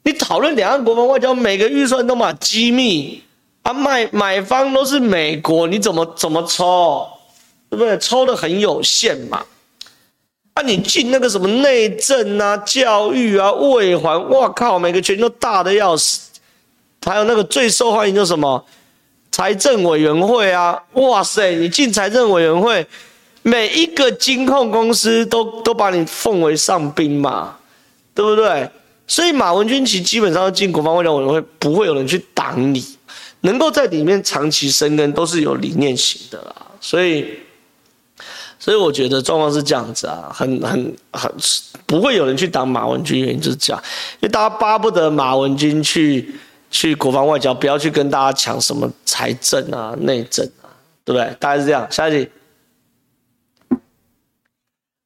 [0.03, 3.23] 你讨论两岸国防外交，每个预算都嘛机密
[3.63, 7.09] 啊，买买方都是美国，你怎么怎么抽？
[7.71, 7.97] 对不对？
[7.97, 9.43] 抽的很有限嘛。
[10.53, 16.29] 啊，你进那个什么内政啊、教育啊、卫环，哇靠，每个权都大的要死。
[17.07, 18.63] 还有那个最受欢迎的什么
[19.31, 20.83] 财政委员会啊？
[20.93, 22.87] 哇塞，你进财政委员会，
[23.43, 27.57] 每一个金控公司都都把你奉为上宾嘛，
[28.15, 28.69] 对不对？
[29.07, 32.85] 所以马文君其实基本上进国防外交委员会，不会有人去挡你，
[33.41, 36.55] 能够在里面长期生根，都是有理念型的啦。
[36.81, 37.27] 所以，
[38.59, 41.33] 所以我觉得状况是这样子啊，很很很
[41.87, 43.83] 不会有人去挡马文君，原因就是这样，
[44.21, 46.35] 因为大家巴不得马文君去。
[46.73, 50.71] 去国防外交，不要去跟大家抢什么财政啊、内政啊，
[51.05, 51.37] 对不对？
[51.41, 51.85] 大概是这样。
[51.91, 52.31] 下一题。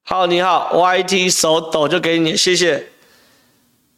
[0.06, 2.88] 好，你好，YT 手抖就给你，谢谢。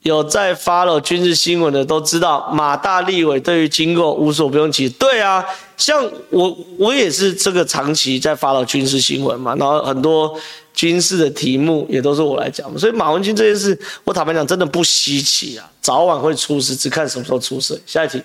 [0.03, 4.95] 有在 follow 军事新闻的都知道，马大立委对于经过无所不用其极。
[4.95, 5.45] 对啊，
[5.77, 10.39] 像我，我也是这个长期在 follow 军事新闻嘛，然后很多。
[10.77, 17.81] 军事的题目也都是我来讲嘛，所以马文君这件事，我坦白讲真的不稀奇啊，早晚会出事，只看什么时候出事。
[17.87, 18.23] 下一题，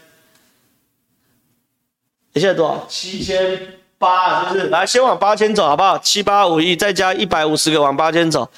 [2.34, 2.86] 你现在多少？
[2.90, 3.58] 七千
[4.02, 4.68] 八，是不是？
[4.68, 5.98] 来，先往八千走，好不好？
[6.00, 8.50] 七八五一，再加一百五十个往八千走。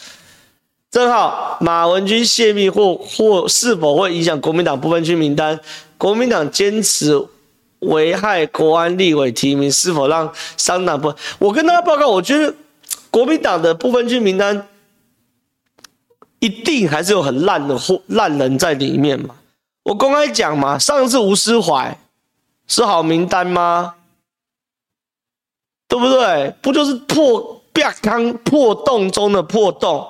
[0.90, 5.60] 正好，马文君泄密或或是否会影响国民党不分区名单？
[5.98, 7.28] 国民党坚持
[7.80, 11.14] 危害国安立委提名，是否让商党不？
[11.38, 12.56] 我跟大家报告，我觉得。
[13.14, 14.68] 国民党的不分区名单
[16.40, 19.36] 一定还是有很烂的货烂人在里面嘛？
[19.84, 21.96] 我公开讲嘛，上次吴思怀
[22.66, 23.94] 是好名单吗？
[25.94, 26.52] 对不对？
[26.60, 30.08] 不就是破壁坑破洞中的破洞？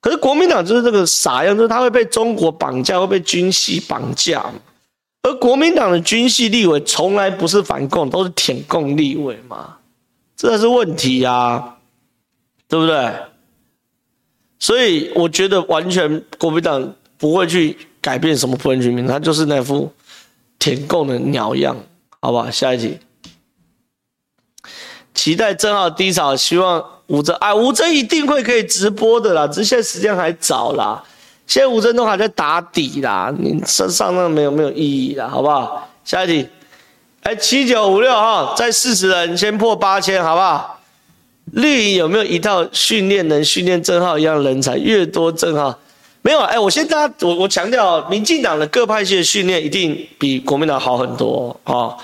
[0.00, 4.50] 可是国民党就是这个傻样，就是他会被中国绑架，会被军系绑架。
[5.22, 9.76] 而国民党的军系立委从来不是反共，都是舔共立委嘛，
[10.34, 11.74] 这才是问题啊。
[12.66, 13.14] 对不对？
[14.58, 19.92] 所以我觉得完全国民党不会去改变什么不分区名，他就是那副
[20.58, 21.76] 舔共的鸟样，
[22.20, 22.50] 好吧？
[22.50, 22.98] 下一题，
[25.18, 31.02] 期待正浩低潮，希望吴峥哎，吴峥一定会可以直播的啦，只是现在时间还早啦，
[31.44, 35.88] 现在吴峥都还在打底啦，你上上那没有没有意义啦，好不好？
[36.04, 36.48] 下一题，
[37.24, 40.78] 哎，七九五六哈，在四十人先破八千，好不好？
[41.52, 44.76] 绿营有没有一套训练能训练正皓一样人才？
[44.76, 45.74] 越多正皓
[46.22, 46.38] 没有？
[46.42, 51.96] 哎，我先大家我我强调，民进党的各派系的训练一定比国民党好很多啊。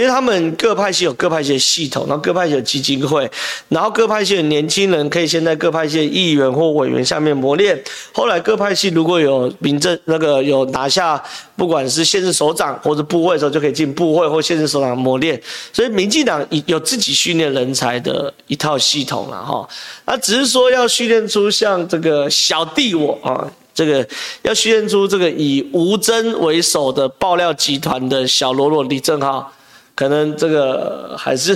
[0.00, 3.30] 因为他们各派系有各派系的系统，然后各派系有基金会，
[3.68, 7.78] 然后各派系的年轻人可以先在各派系的议员或委员下面磨练，
[8.14, 11.22] 后来各派系如果有民政那个有拿下，
[11.54, 15.38] 不管是县市首长或者部会的时候，就可以进部会或县市首长磨练。
[15.70, 19.68] 所以民进党有自己训练人才的一套系统了哈，
[20.06, 24.08] 那只是说要训练出像这个小弟我啊，这个
[24.40, 29.52] 要训练出这个以吴峥为首的爆料集团的小喽啰李正浩。
[30.00, 31.54] 可能这个还是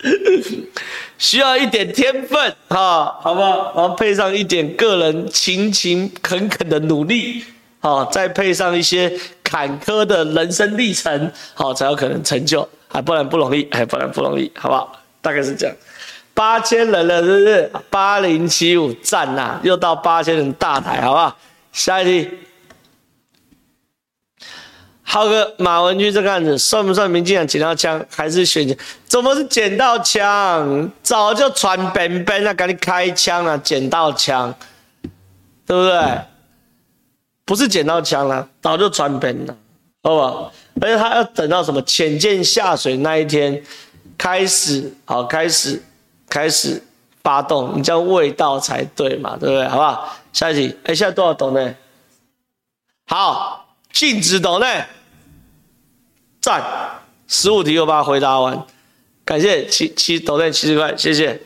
[1.16, 3.72] 需要一点天分哈，好不好？
[3.74, 7.42] 然后配上一点个人勤勤恳恳的努力，
[7.80, 9.10] 好，再配上一些
[9.42, 14.92] 坎坷的人生历程，好，才有可能成就，啊不然不容易，还不然不容易，好不好？
[15.22, 15.74] 大概是这样。
[16.34, 17.70] 八千人了，是不是？
[17.88, 21.34] 八零七五赞呐，又到八千人大台，好不好？
[21.72, 22.30] 下一题。
[25.06, 28.76] 浩哥，马文君这个案子算不算民进党捡到枪，还是选举？
[29.06, 30.90] 怎么是捡到枪？
[31.02, 34.52] 早就传本本了，赶紧开枪了，捡到枪，
[35.66, 36.20] 对不对？
[37.44, 39.54] 不是捡到枪了，早就传本了，
[40.02, 40.52] 好不好？
[40.80, 43.62] 而且他要等到什么潜舰下水那一天
[44.16, 45.80] 开始，好，开始，
[46.28, 46.82] 开始
[47.22, 49.68] 发动，你这样味道才对嘛，对不对？
[49.68, 50.16] 好不好？
[50.32, 51.74] 下一题，哎，现在多少懂呢？
[53.06, 53.63] 好，
[53.94, 54.84] 禁止斗内。
[56.42, 56.62] 赞，
[57.26, 58.66] 十五题我把它回答完，
[59.24, 61.40] 感谢七七斗内七十块，谢谢。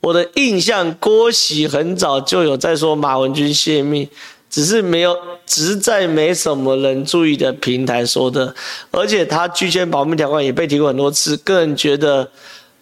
[0.00, 4.08] 我的印象，郭喜很早就有在说马文君泄密，
[4.50, 5.16] 只是没有，
[5.46, 8.54] 只是在没什么人注意的平台说的，
[8.90, 11.34] 而且他拒签保密条款也被提过很多次。
[11.38, 12.30] 个人觉得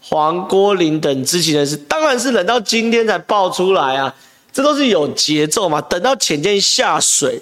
[0.00, 4.12] 黄郭林等知情人士，当然是等到今天才爆出来啊，
[4.52, 7.40] 这都是有节奏嘛，等到潜舰下水。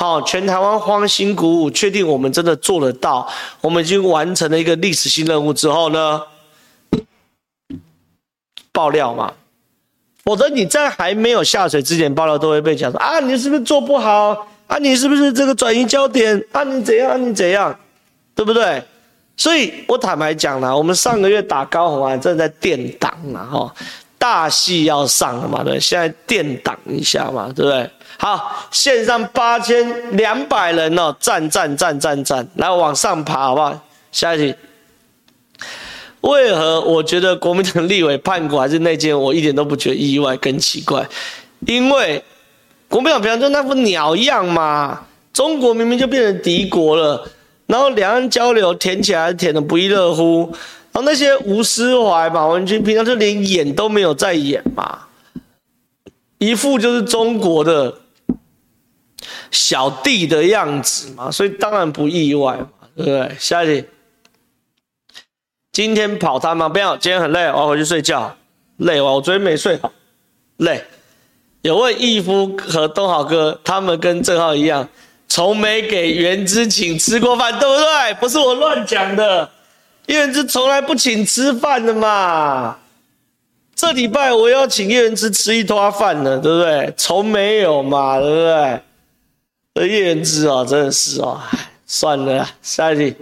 [0.00, 3.28] 好，全台湾欢欣鼓舞，确定我们真的做得到，
[3.60, 6.22] 我们已经完成了一个历史性任务之后呢，
[8.70, 9.32] 爆料嘛，
[10.22, 14.78] 否则你在还没有下水之前爆料都会被讲说啊，你是不是做不好啊？
[14.78, 16.62] 你是不是这个转移焦点啊？
[16.62, 17.20] 你怎样？
[17.20, 17.76] 你怎样？
[18.36, 18.80] 对不对？
[19.36, 23.74] 所以我坦白讲啦，我们上个月打高虹啊，正在垫档了哈，
[24.16, 27.90] 大戏要上了嘛，对，现在垫档一下嘛，对不对？
[28.20, 33.80] 好，线上八千两百人哦，赞赞赞赞赞，来往上爬好不好？
[34.10, 34.54] 下一题，
[36.22, 41.06] 为何我觉得国民党立委叛国还是内奸，我一点都不觉得意外跟奇怪，
[41.60, 42.24] 因为
[42.88, 47.24] 国民党平常就那副鸟样嘛，中国明明就变成敌国了，
[47.66, 50.50] 然后两岸交流舔起来舔的不亦乐乎，
[50.90, 55.02] 然后那些吴思怀、马文君平常就连演都没有在演嘛，
[56.38, 57.94] 一副就是中国的。
[59.50, 63.36] 小弟的样子嘛，所以当然不意外嘛，对不对？
[63.38, 63.88] 下一题，
[65.72, 66.68] 今天跑摊吗？
[66.68, 68.34] 不要，今天很累，我要回去睡觉。
[68.78, 69.92] 累哇，我昨天没睡好，
[70.58, 70.84] 累。
[71.62, 74.88] 有位义夫和东豪哥，他们跟正浩一样，
[75.28, 78.14] 从没给元之请吃过饭，对不对？
[78.20, 79.50] 不是我乱讲的，
[80.06, 82.78] 叶元之从来不请吃饭的嘛。
[83.74, 86.94] 这礼拜我要请叶元之吃一坨饭呢，对不对？
[86.96, 88.80] 从没有嘛，对不对？
[89.86, 91.40] 叶元之哦，真的是哦，
[91.86, 93.16] 算了，下一题。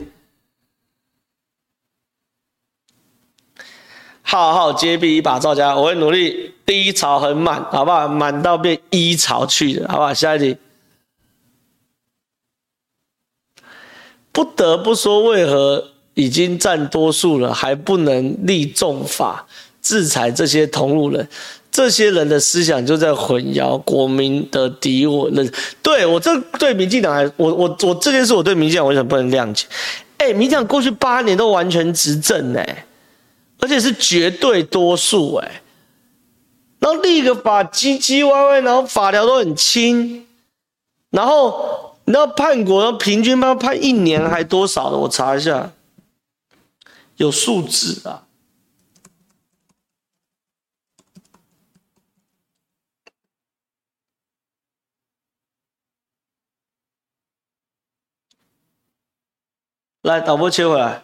[4.22, 6.52] 浩浩接臂一把造家，我会努力。
[6.66, 8.08] 低潮很满，好不好？
[8.08, 10.12] 满到变一潮去，好不好？
[10.12, 10.56] 下一题。
[14.32, 19.46] 不得不说，为何已经占多数了，还不能立重法
[19.80, 21.28] 制裁这些同路人？
[21.76, 25.52] 这些人的思想就在混淆国民的敌我认，
[25.82, 29.66] 对我这对民进党来，我我我这件事我对民进党为什么不能谅解？
[30.16, 32.86] 哎，民进党过去八年都完全执政哎，
[33.60, 35.60] 而且是绝对多数哎，
[36.78, 40.24] 然后立个法唧唧歪歪，然后法条都很轻，
[41.10, 44.96] 然后你知道叛国，平均判判一年还多少的？
[44.96, 45.70] 我查一下，
[47.18, 48.22] 有数字啊。
[60.06, 61.02] 来，导播切回来。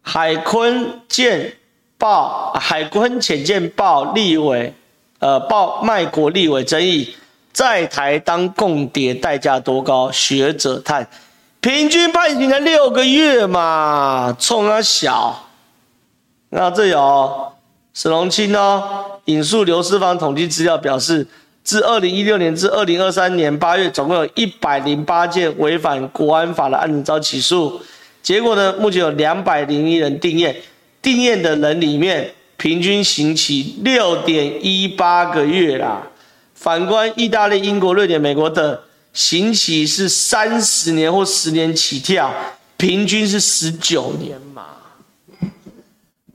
[0.00, 1.54] 海坤舰
[1.98, 4.72] 报，海坤潜舰报立委，
[5.18, 7.14] 呃，报卖国立委争议，
[7.52, 10.10] 在台当共谍代价多高？
[10.10, 11.06] 学者叹，
[11.60, 15.44] 平均判刑才六个月嘛，冲他小。
[16.48, 17.52] 那这有
[17.92, 21.26] 沈荣钦哦，引述刘世芳统计资料表示。
[21.70, 27.80] 自二零一六年至二零二三年八月，总共有一百零八件违反国安法的案子遭起诉。
[28.24, 30.52] 结果呢，目前有两百零一人定谳，
[31.00, 36.08] 定谳的人里面，平均刑期六点一八个月啦。
[36.56, 38.76] 反观意大利、英国、瑞典、美国等，
[39.12, 42.34] 刑期是三十年或十年起跳，
[42.76, 44.64] 平均是十九年嘛。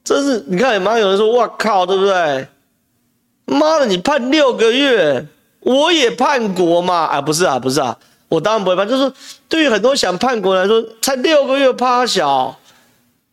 [0.01, 2.47] 这是你看，马上有人说：“哇靠，对不对？”
[3.45, 5.25] 妈的，你判六个月，
[5.59, 6.95] 我也叛国嘛？
[7.05, 8.87] 啊，不是啊，不是啊，我当然不会判。
[8.87, 9.13] 就是
[9.47, 12.59] 对于很多想叛国来说，才六个月，怕小，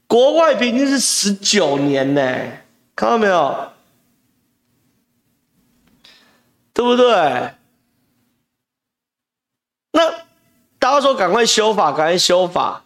[0.06, 2.22] 国外平均是十九年呢，
[2.94, 3.68] 看到没有？
[6.74, 7.54] 对不对？
[9.92, 10.10] 那
[10.78, 12.82] 大家说赶快修法，赶快修法。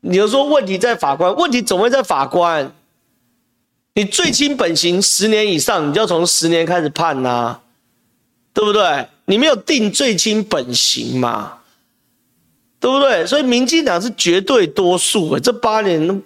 [0.00, 2.72] 你就说问题在法官，问题总会在法官。
[3.94, 7.60] 你最轻本刑十年以上，你就要从十年开始判呐、
[8.54, 9.06] 对不对？
[9.26, 11.58] 你没有定最轻本刑嘛，
[12.80, 13.26] 对不对？
[13.26, 16.22] 所以民进党是绝对多数，这八年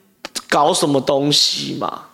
[0.48, 2.04] 搞什么东西嘛？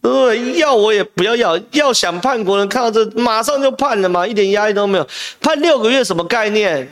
[0.00, 0.58] 对不对？
[0.58, 5.08] 要我也不要要，要想判国人看到这马上就判了嘛，一点压力都没有。
[5.40, 6.88] 判六个月什么概念？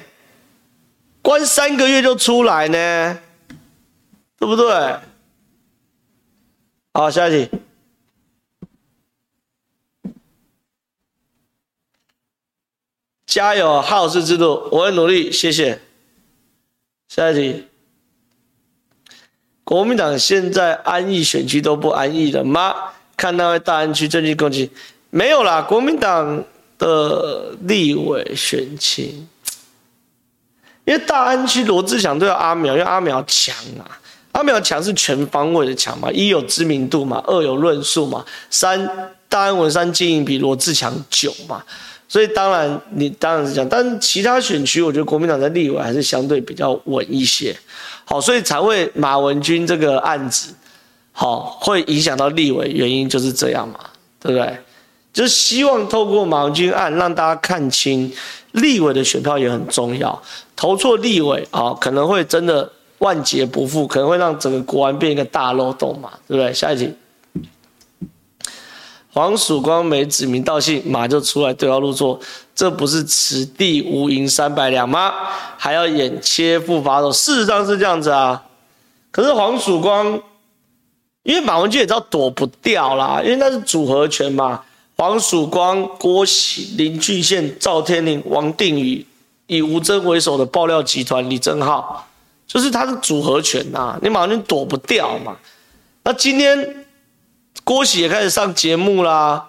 [1.22, 3.18] 关三个月就出来呢，
[4.38, 4.96] 对不对？
[6.94, 7.50] 好，下一题。
[13.32, 15.80] 加油，好事之路，我会努力，谢谢。
[17.08, 17.64] 下一题，
[19.64, 22.74] 国民党现在安逸选区都不安逸了吗？
[23.16, 24.70] 看那位大安区政绩攻击，
[25.08, 26.44] 没有啦，国民党
[26.76, 29.26] 的立委选情，
[30.84, 33.98] 因为大安区罗智强对阿苗，因为阿苗强啊，
[34.32, 41.64] 阿苗强是全方位的强嘛，一有知名度嘛，二有论述嘛，三大安文山经营比罗志强久嘛。
[42.12, 47.56] 所以当然，你当然是讲，但其他选区，我觉得国民党在立委还是相对比较稳一些。
[48.04, 50.52] 好，所以才会马文君这个案子，
[51.12, 53.80] 好，会影响到立委，原因就是这样嘛，
[54.20, 54.54] 对不对？
[55.10, 58.12] 就希望透过马文君案，让大家看清
[58.50, 60.22] 立委的选票也很重要。
[60.54, 66.52] 投错立委啊，可能会真的万劫不复，可能会让整个国安变一个大漏洞嘛，对不对？
[66.52, 66.92] 下一题。
[69.14, 72.18] 黄曙光没指名道姓，马就出来对号入座，
[72.54, 75.12] 这不是此地无银三百两吗？
[75.58, 78.42] 还要演切腹法手，事实上是这样子啊。
[79.10, 80.18] 可是黄曙光，
[81.24, 84.62] 因为马文君也知道躲不掉啦，因为那是组合拳嘛。
[84.96, 89.06] 黄曙光、郭喜、林俊宪、赵天麟、王定宇，
[89.46, 92.08] 以吴峥为首的爆料集团李正浩，
[92.46, 95.36] 就是他是组合拳呐，你马文君躲不掉嘛。
[96.02, 96.76] 那今天。
[97.64, 99.48] 郭喜也开始上节目啦，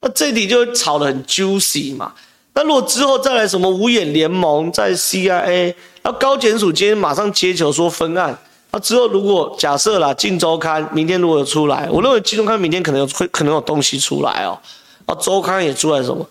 [0.00, 2.12] 那这题就炒得很 juicy 嘛。
[2.54, 8.36] 那如果之后再来什么五眼联盟在 CIA，那高检署今天马上接球说分案，
[8.72, 14.58] 那之后如果假设啦，镜周刊明天如果有出来，我认为镜周刊明天可能有会可能有东西出来哦。
[15.06, 16.28] 啊，周刊也出来什么？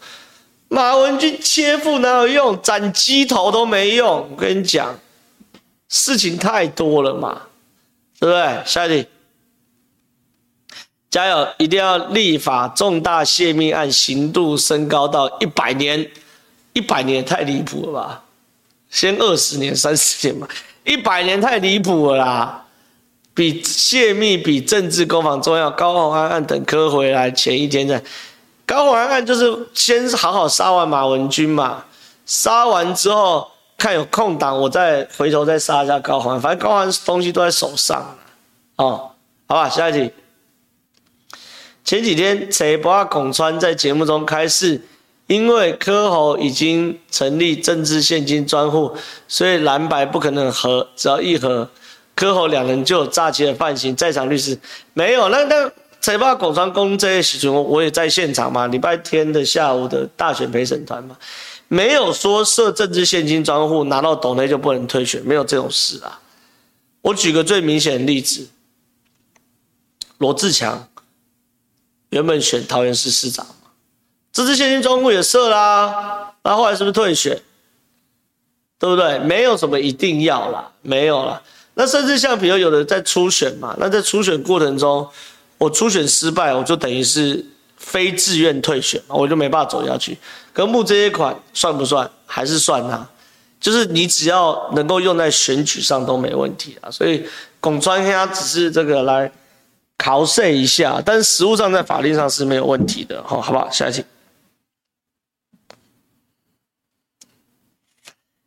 [0.69, 2.61] 马文君切腹哪有用？
[2.61, 4.27] 斩鸡头都没用。
[4.29, 4.97] 我跟你讲，
[5.89, 7.41] 事情太多了嘛，
[8.19, 8.61] 对不对？
[8.65, 9.07] 下一题。
[11.11, 11.45] 加油！
[11.57, 16.09] 一定要立法，重大泄密案刑度升高到一百年，
[16.71, 18.23] 一百年也太离谱了吧？
[18.89, 20.47] 先二十年、三十年嘛，
[20.85, 22.65] 一百年太离谱了啦！
[23.33, 25.69] 比泄密、比政治攻防重要。
[25.71, 28.01] 高虹安案等科回来前一天在，
[28.65, 31.83] 高虹安案就是先好好杀完马文君嘛，
[32.25, 33.45] 杀完之后
[33.77, 38.17] 看有空档，我再回头再杀一下高虹安，反正高虹安东西都在手上
[38.77, 39.11] 哦，
[39.47, 40.09] 好吧，下一题。
[41.83, 44.81] 前几天，陈伯孔川在节目中开示，
[45.27, 48.95] 因为柯侯已经成立政治献金专户，
[49.27, 51.69] 所以蓝白不可能合，只要一合，
[52.15, 53.95] 柯侯两人就有诈欺的犯行。
[53.95, 54.57] 在场律师
[54.93, 61.17] 没有，那那陈伯孔川公这些事情，我也在现场嘛，礼拜天的下午的大选陪审团嘛，
[61.67, 66.19] 没有说设政治献金专户拿到斗内就不能退选，没有这种事啊。
[67.01, 68.47] 我举个最明显的例子，
[70.19, 70.87] 罗志强。
[72.11, 73.45] 原本选桃园市市长，
[74.31, 77.41] 这次现金专户也设啦，那后来是不是退选？
[78.77, 79.17] 对不对？
[79.19, 81.41] 没有什么一定要啦，没有啦。
[81.75, 85.07] 那甚至像比如有的在初选嘛，那在初选过程中，
[85.57, 87.45] 我初选失败，我就等于是
[87.77, 90.17] 非自愿退选嘛，我就没办法走下去。
[90.51, 92.09] 可募这些款算不算？
[92.25, 93.09] 还是算啊？
[93.59, 96.91] 就是你只要能够用在选举上都没问题啊。
[96.91, 97.23] 所以
[97.61, 99.31] 龚川他只是这个来。
[100.03, 103.69] 考试一下，但是实务上在法律上是没有问题的，好，好不好？
[103.69, 104.03] 下一题，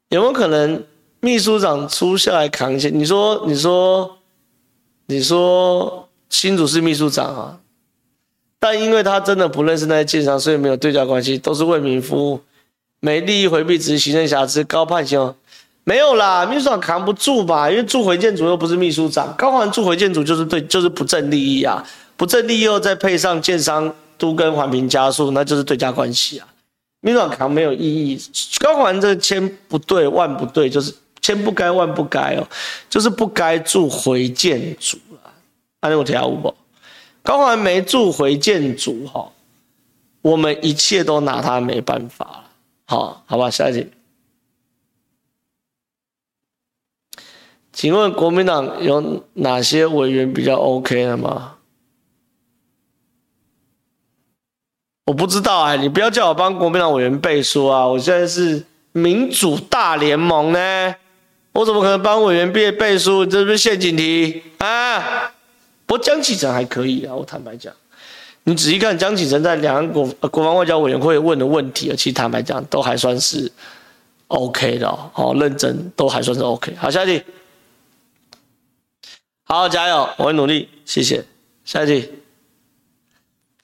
[0.09, 0.85] 有没有可能
[1.21, 2.91] 秘书长出下来扛一些？
[2.91, 4.19] 你说，你说，
[5.07, 7.61] 你说新主是秘书长啊，
[8.59, 12.41] 但因为他真的不认识那些建商，所以没有对价关系，都是为民服务，
[12.99, 15.33] 没利益回避，只是行政瑕疵，高判刑。
[15.85, 17.71] 没有啦，秘书长扛不住吧？
[17.71, 21.85] 因为住回建组又不是秘书长，高环住回建组就是对，就是不正利益啊，
[22.17, 26.49] 不正利益又再配上建商都跟环评加速，那就是对家关系啊。
[27.01, 28.19] 秘书长扛没有意义，
[28.61, 32.49] 高环这千不对万不对，就是千不该万不该哦，
[32.89, 35.29] 就是不该住回建组啊。
[35.83, 36.55] 那你有听有无？
[37.23, 39.31] 高虹安没住回建组哈，
[40.23, 42.45] 我们一切都拿他没办法了。
[42.87, 43.87] 好，好吧，下一题。
[47.75, 51.57] 请问国民党有哪些委员比较 OK 的吗？
[55.07, 57.87] 我不知道哎，你不要叫我帮国民党委员背书啊！
[57.87, 60.95] 我现在是民主大联盟呢，
[61.53, 63.27] 我怎么可能帮委员背背书？
[63.27, 65.33] 这是不是陷阱题啊？
[65.85, 67.71] 不过江启臣还可以啊，我坦白讲，
[68.45, 73.51] 你仔细看江启臣在两岸国国防外交委员会问的问题啊，其实坦白讲都还算是
[74.29, 76.73] OK 的哦，好认真都还算是 OK。
[76.77, 77.23] 好，下一题。
[79.55, 80.09] 好好，加油！
[80.17, 81.25] 我会努力，谢谢。
[81.65, 82.11] 下一题，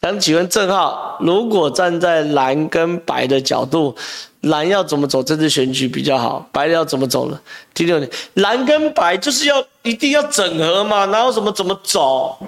[0.01, 3.97] 想请问郑浩，如果站在蓝跟白的角度，
[4.43, 6.49] 蓝要怎么走政治选举比较好？
[6.53, 7.41] 白的要怎么走呢？
[7.75, 12.39] 第六点，蓝跟白就是要一定要整合嘛，哪有什么怎么走？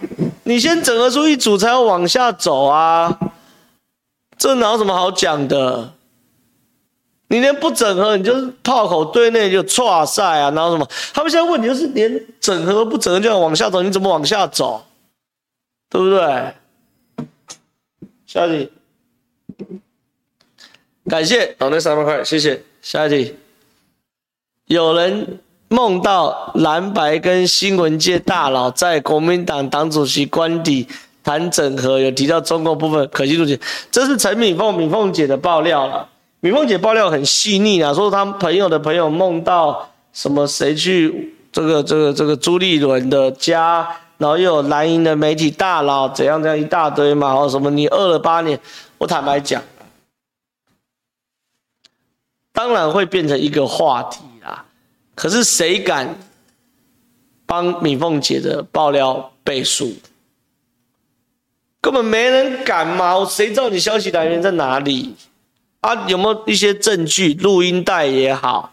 [0.44, 3.18] 你先整合出一组，才要往下走啊！
[4.38, 5.92] 这哪有什么好讲的？
[7.32, 10.50] 你连不整合，你就是炮口对内就挫赛啊！
[10.50, 10.86] 然后什么？
[11.14, 14.84] 他们现在问题就是连整合不整合就要往下走，你怎么往下走？
[15.88, 16.54] 对不对？
[18.26, 18.70] 下一题，
[21.08, 22.62] 感谢老内三万块，谢谢。
[22.82, 23.34] 下一题，
[24.66, 30.86] 有人梦到蓝白跟新闻界大佬在国民党党主席官邸
[31.24, 33.58] 谈整合，有提到中共部分可信度解，
[33.90, 36.10] 这是陈敏凤、敏凤姐的爆料了。
[36.44, 43.88] 敏凤姐爆料很细腻啊，说他们朋友的朋友梦到什么谁去这个这个这个朱立伦的家，
[44.18, 48.58] 然后又有蓝营的媒体大佬怎样怎样一大堆嘛，然后什么你饿了八年，
[48.98, 49.62] 我坦白讲，
[52.52, 54.64] 当然会变成一个话题啦。
[55.14, 56.18] 可是谁敢
[57.46, 59.94] 帮敏凤姐的爆料背书？
[61.80, 65.14] 根本没人敢嘛，谁知道你消息来源在哪里？
[65.82, 67.34] 啊，有没有一些证据？
[67.34, 68.72] 录音带也好，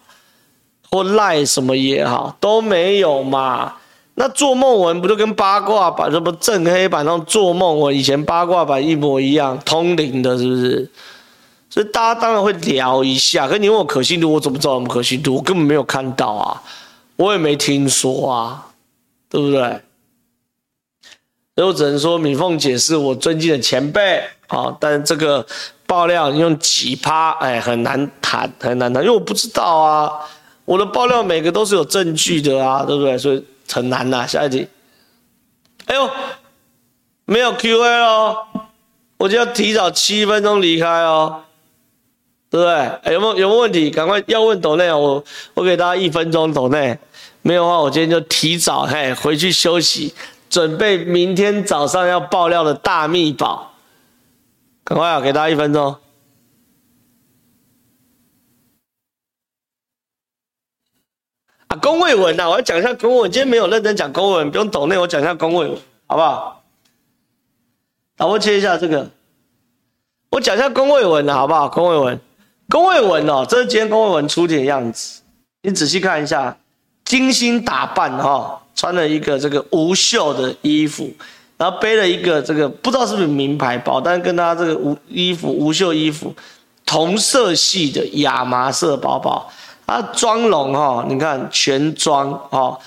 [0.89, 3.73] 或赖什么也好，都没有嘛？
[4.13, 10.91] 那做梦文不就跟八卦版什么正黑板那种做梦文，以前八卦版一模一样，通灵的，是不是？
[11.69, 13.47] 所以大家当然会聊一下。
[13.47, 15.35] 可你问我可信度，我怎么知道有没有可信度？
[15.35, 16.61] 我根本没有看到啊，
[17.15, 18.67] 我也没听说啊，
[19.29, 19.81] 对不对？
[21.59, 25.45] 所以我只能说，敏凤姐是我尊敬的前辈啊，但这个。
[25.85, 27.31] 爆料用奇葩？
[27.39, 30.11] 哎，很难谈，很难谈，因为我不知道啊。
[30.63, 33.17] 我的爆料每个都是有证据的啊，对不对？
[33.17, 34.27] 所以很难呐、啊。
[34.27, 34.67] 下一题，
[35.87, 36.07] 哎呦，
[37.25, 38.37] 没有 Q&A 哦，
[39.17, 41.41] 我就要提早七分钟离开哦，
[42.51, 42.73] 对不对？
[42.75, 43.89] 哎，有没有有没有问题？
[43.89, 45.23] 赶快要问抖内，我
[45.55, 46.95] 我给大家一分钟抖内，
[47.41, 50.13] 没有的话，我今天就提早嘿回去休息，
[50.49, 53.73] 准备明天早上要爆料的大秘宝。
[54.83, 55.21] 赶快啊！
[55.21, 55.95] 给大家一分钟。
[61.67, 63.31] 啊，公卫文呐，我要讲一下公卫文。
[63.31, 65.77] 今天没有认真讲公卫文，不用抖内，我讲一下公卫文，
[66.07, 66.63] 好不好？
[68.17, 69.11] 导播切一下这个，
[70.31, 71.69] 我讲一下公卫文的好不好？
[71.69, 72.19] 公卫文，
[72.67, 75.21] 公卫文哦，这是今天公卫文出点样子，
[75.61, 76.57] 你仔细看一下，
[77.09, 81.11] 精心打扮哈、哦，穿了一个这个无袖的衣服。
[81.57, 86.33] 然后背了一个这个不知道是不是名牌包，但是跟他这个无衣服无袖衣服
[86.85, 89.51] 同色系的亚麻色包包，
[89.85, 92.79] 他妆容哈，你看全妆哈，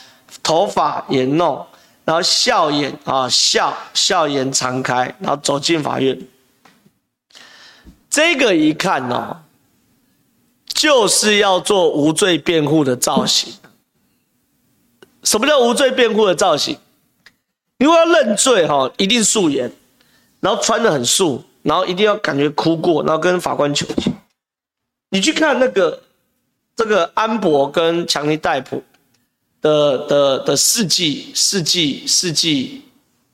[0.43, 1.67] 头发也弄，
[2.07, 6.19] 然后笑颜啊笑笑颜常开，然后走进法院，
[8.09, 9.37] 这个一看哦，
[10.69, 13.53] 就是要做无罪辩护的造型。
[15.23, 16.77] 什么叫无罪辩护的造型？
[17.79, 19.73] 因为要认罪哈，一定素颜，
[20.41, 24.15] 然后穿的很素，然后一定要感觉哭过，然后跟法官求情。
[25.11, 26.03] 你去看那个
[26.77, 28.83] 这个安博跟强尼戴普
[29.61, 32.83] 的的的事迹事迹事迹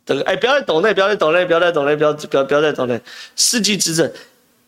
[0.06, 3.00] 的，哎，不要再抖内，不要再抖内，不要再抖内，不要不要不要再抖内。
[3.36, 4.10] 事迹之证，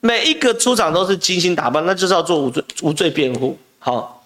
[0.00, 3.58] 每一个出场都是精心打扮，那就是要做无罪无罪辩护。
[3.78, 4.19] 好，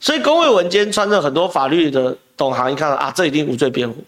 [0.00, 4.04] 所以公卫文今天穿着很多法律的懂行，一看啊，这一定无罪辩护。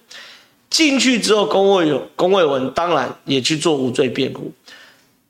[0.71, 4.53] 进去之后，公卫有公卫文当然也去做无罪辩护。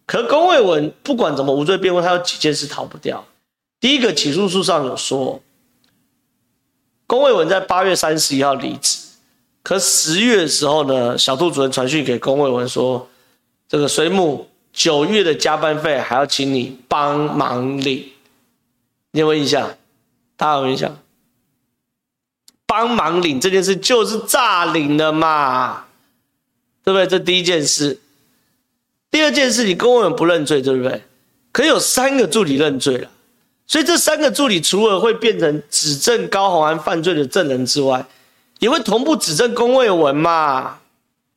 [0.05, 3.25] 可公卫文不管怎么无罪辩护，他有几件事逃不掉。
[3.81, 5.41] 第一个起诉书上有说，
[7.07, 8.99] 公卫文在八月三十一号离职，
[9.63, 13.09] 可十月的时候呢，小兔主任传讯给公卫文说，
[13.67, 18.05] 这个水母九月的加班费还要请你帮忙领。
[19.13, 19.71] 你有没有印象？
[20.41, 20.97] 大家有印象？
[22.65, 25.85] 帮忙领这件事，就是诈领了嘛，
[26.83, 27.07] 对不对？
[27.07, 28.01] 这第一件事。
[29.11, 31.03] 第二件事，你公务员不认罪，对不对？
[31.53, 33.11] 可有三个助理认罪了，
[33.67, 38.07] 所以这三个助理除了会变成指证高虹安犯罪的证人之外，
[38.61, 40.79] 也会同步指证龚卫文嘛。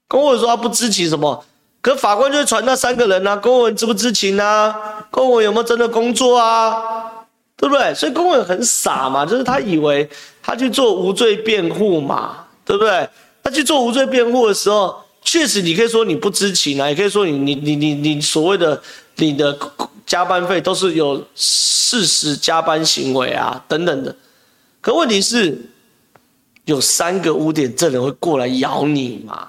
[0.07, 1.43] 龚卫说他不知情什么，
[1.81, 4.73] 可法官就会传那三个人啊，龚卫文知不知情啊？
[5.11, 7.22] 龚卫文有没有真的工作啊？
[7.57, 7.93] 对不对？
[7.93, 10.09] 所以龚卫文很傻嘛， 就是他以为
[10.41, 13.07] 他去做无罪辩护嘛，对不对？
[13.43, 18.81] 他去做无罪辩护的时候，确实你可以说你不知情啊，也可以说你你你你你所谓的
[19.15, 19.57] 你的
[20.05, 24.15] 加班费都是有事实加班行为啊等等的。
[24.81, 25.57] 可问题是，
[26.65, 29.47] 有三个污点证人会过来咬你嘛？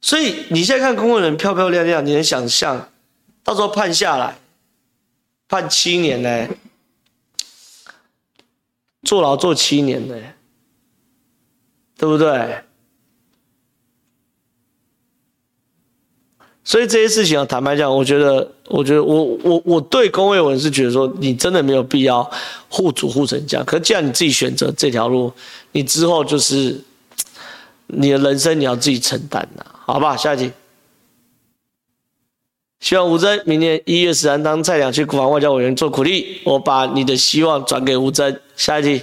[0.00, 2.88] 所以你现在看龚卫文漂漂亮亮，你能想象
[3.42, 4.38] 到时候判下来
[5.48, 6.48] 判七年呢？
[9.06, 10.14] 坐牢坐七年呢，
[11.96, 12.58] 对不对？
[16.64, 22.28] 所以这些事情啊，坦白讲，我觉得，我觉得我，我我我对龚卫文是觉得说，你真的没有必要
[22.68, 23.64] 护主护成这样。
[23.64, 25.32] 可既然你自己选择这条路，
[25.70, 26.82] 你之后就是
[27.86, 30.16] 你的人生，你要自己承担的，好吧？
[30.16, 30.50] 下一题。
[32.78, 38.38] 希望吴峥明年一月十三当菜鸟去国防外交委员做苦力，我把你的希望转给吴峥。
[38.54, 39.02] 下一题，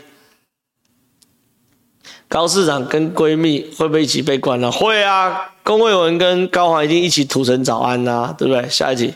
[2.28, 4.72] 高市长跟闺蜜会不会一起被关了？
[4.72, 8.70] 会啊，龚卫文跟高虹一定一起土城早安呐、啊，对不对？
[8.70, 9.14] 下一题，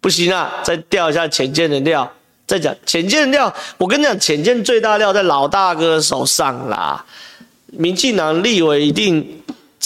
[0.00, 2.10] 不行啊，再调一下浅见的料，
[2.46, 3.54] 再讲浅见的料。
[3.76, 7.04] 我跟你讲，浅见最大料在老大哥手上啦，
[7.66, 9.42] 民进党立委一定。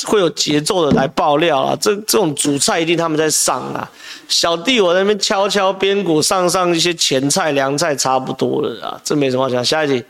[0.07, 3.88] 会有节奏的来爆料啊，这这种主菜一定他们在上啊，
[4.28, 9.64] 小弟我在那边敲敲边鼓上上一些前菜凉菜差不多了啊，这没什么好讲。
[9.64, 10.05] 下一题，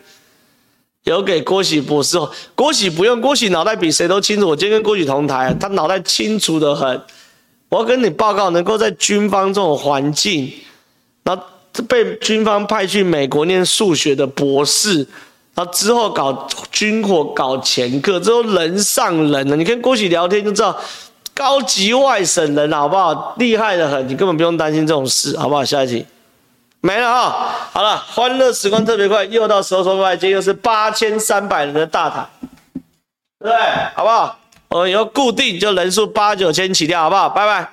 [1.03, 2.19] 有给郭喜博士，
[2.55, 4.49] 郭喜不用，郭喜脑袋比谁都清楚。
[4.49, 7.03] 我今天跟郭喜同台，他脑袋清楚得很。
[7.69, 10.51] 我要跟你报告，能够在军方这种环境，
[11.25, 11.43] 然后
[11.87, 15.07] 被军方派去美国念数学的博士。
[15.55, 19.55] 然后之后搞军火、搞掮客，之后人上人了。
[19.55, 20.77] 你跟郭喜聊天就知道，
[21.33, 23.35] 高级外省人好不好？
[23.39, 25.65] 厉害得很，你根本不用担心这种事，好不好？
[25.65, 26.05] 下一题，
[26.81, 27.31] 没了啊、哦！
[27.73, 32.27] 好了，欢乐时光特别快，又到时候说拜拜，今天又是八千三百人的大台，
[33.39, 33.57] 对不对？
[33.95, 34.39] 好不好？
[34.71, 37.29] 我们以后固定就人数八九千起跳，好不好？
[37.29, 37.71] 拜拜。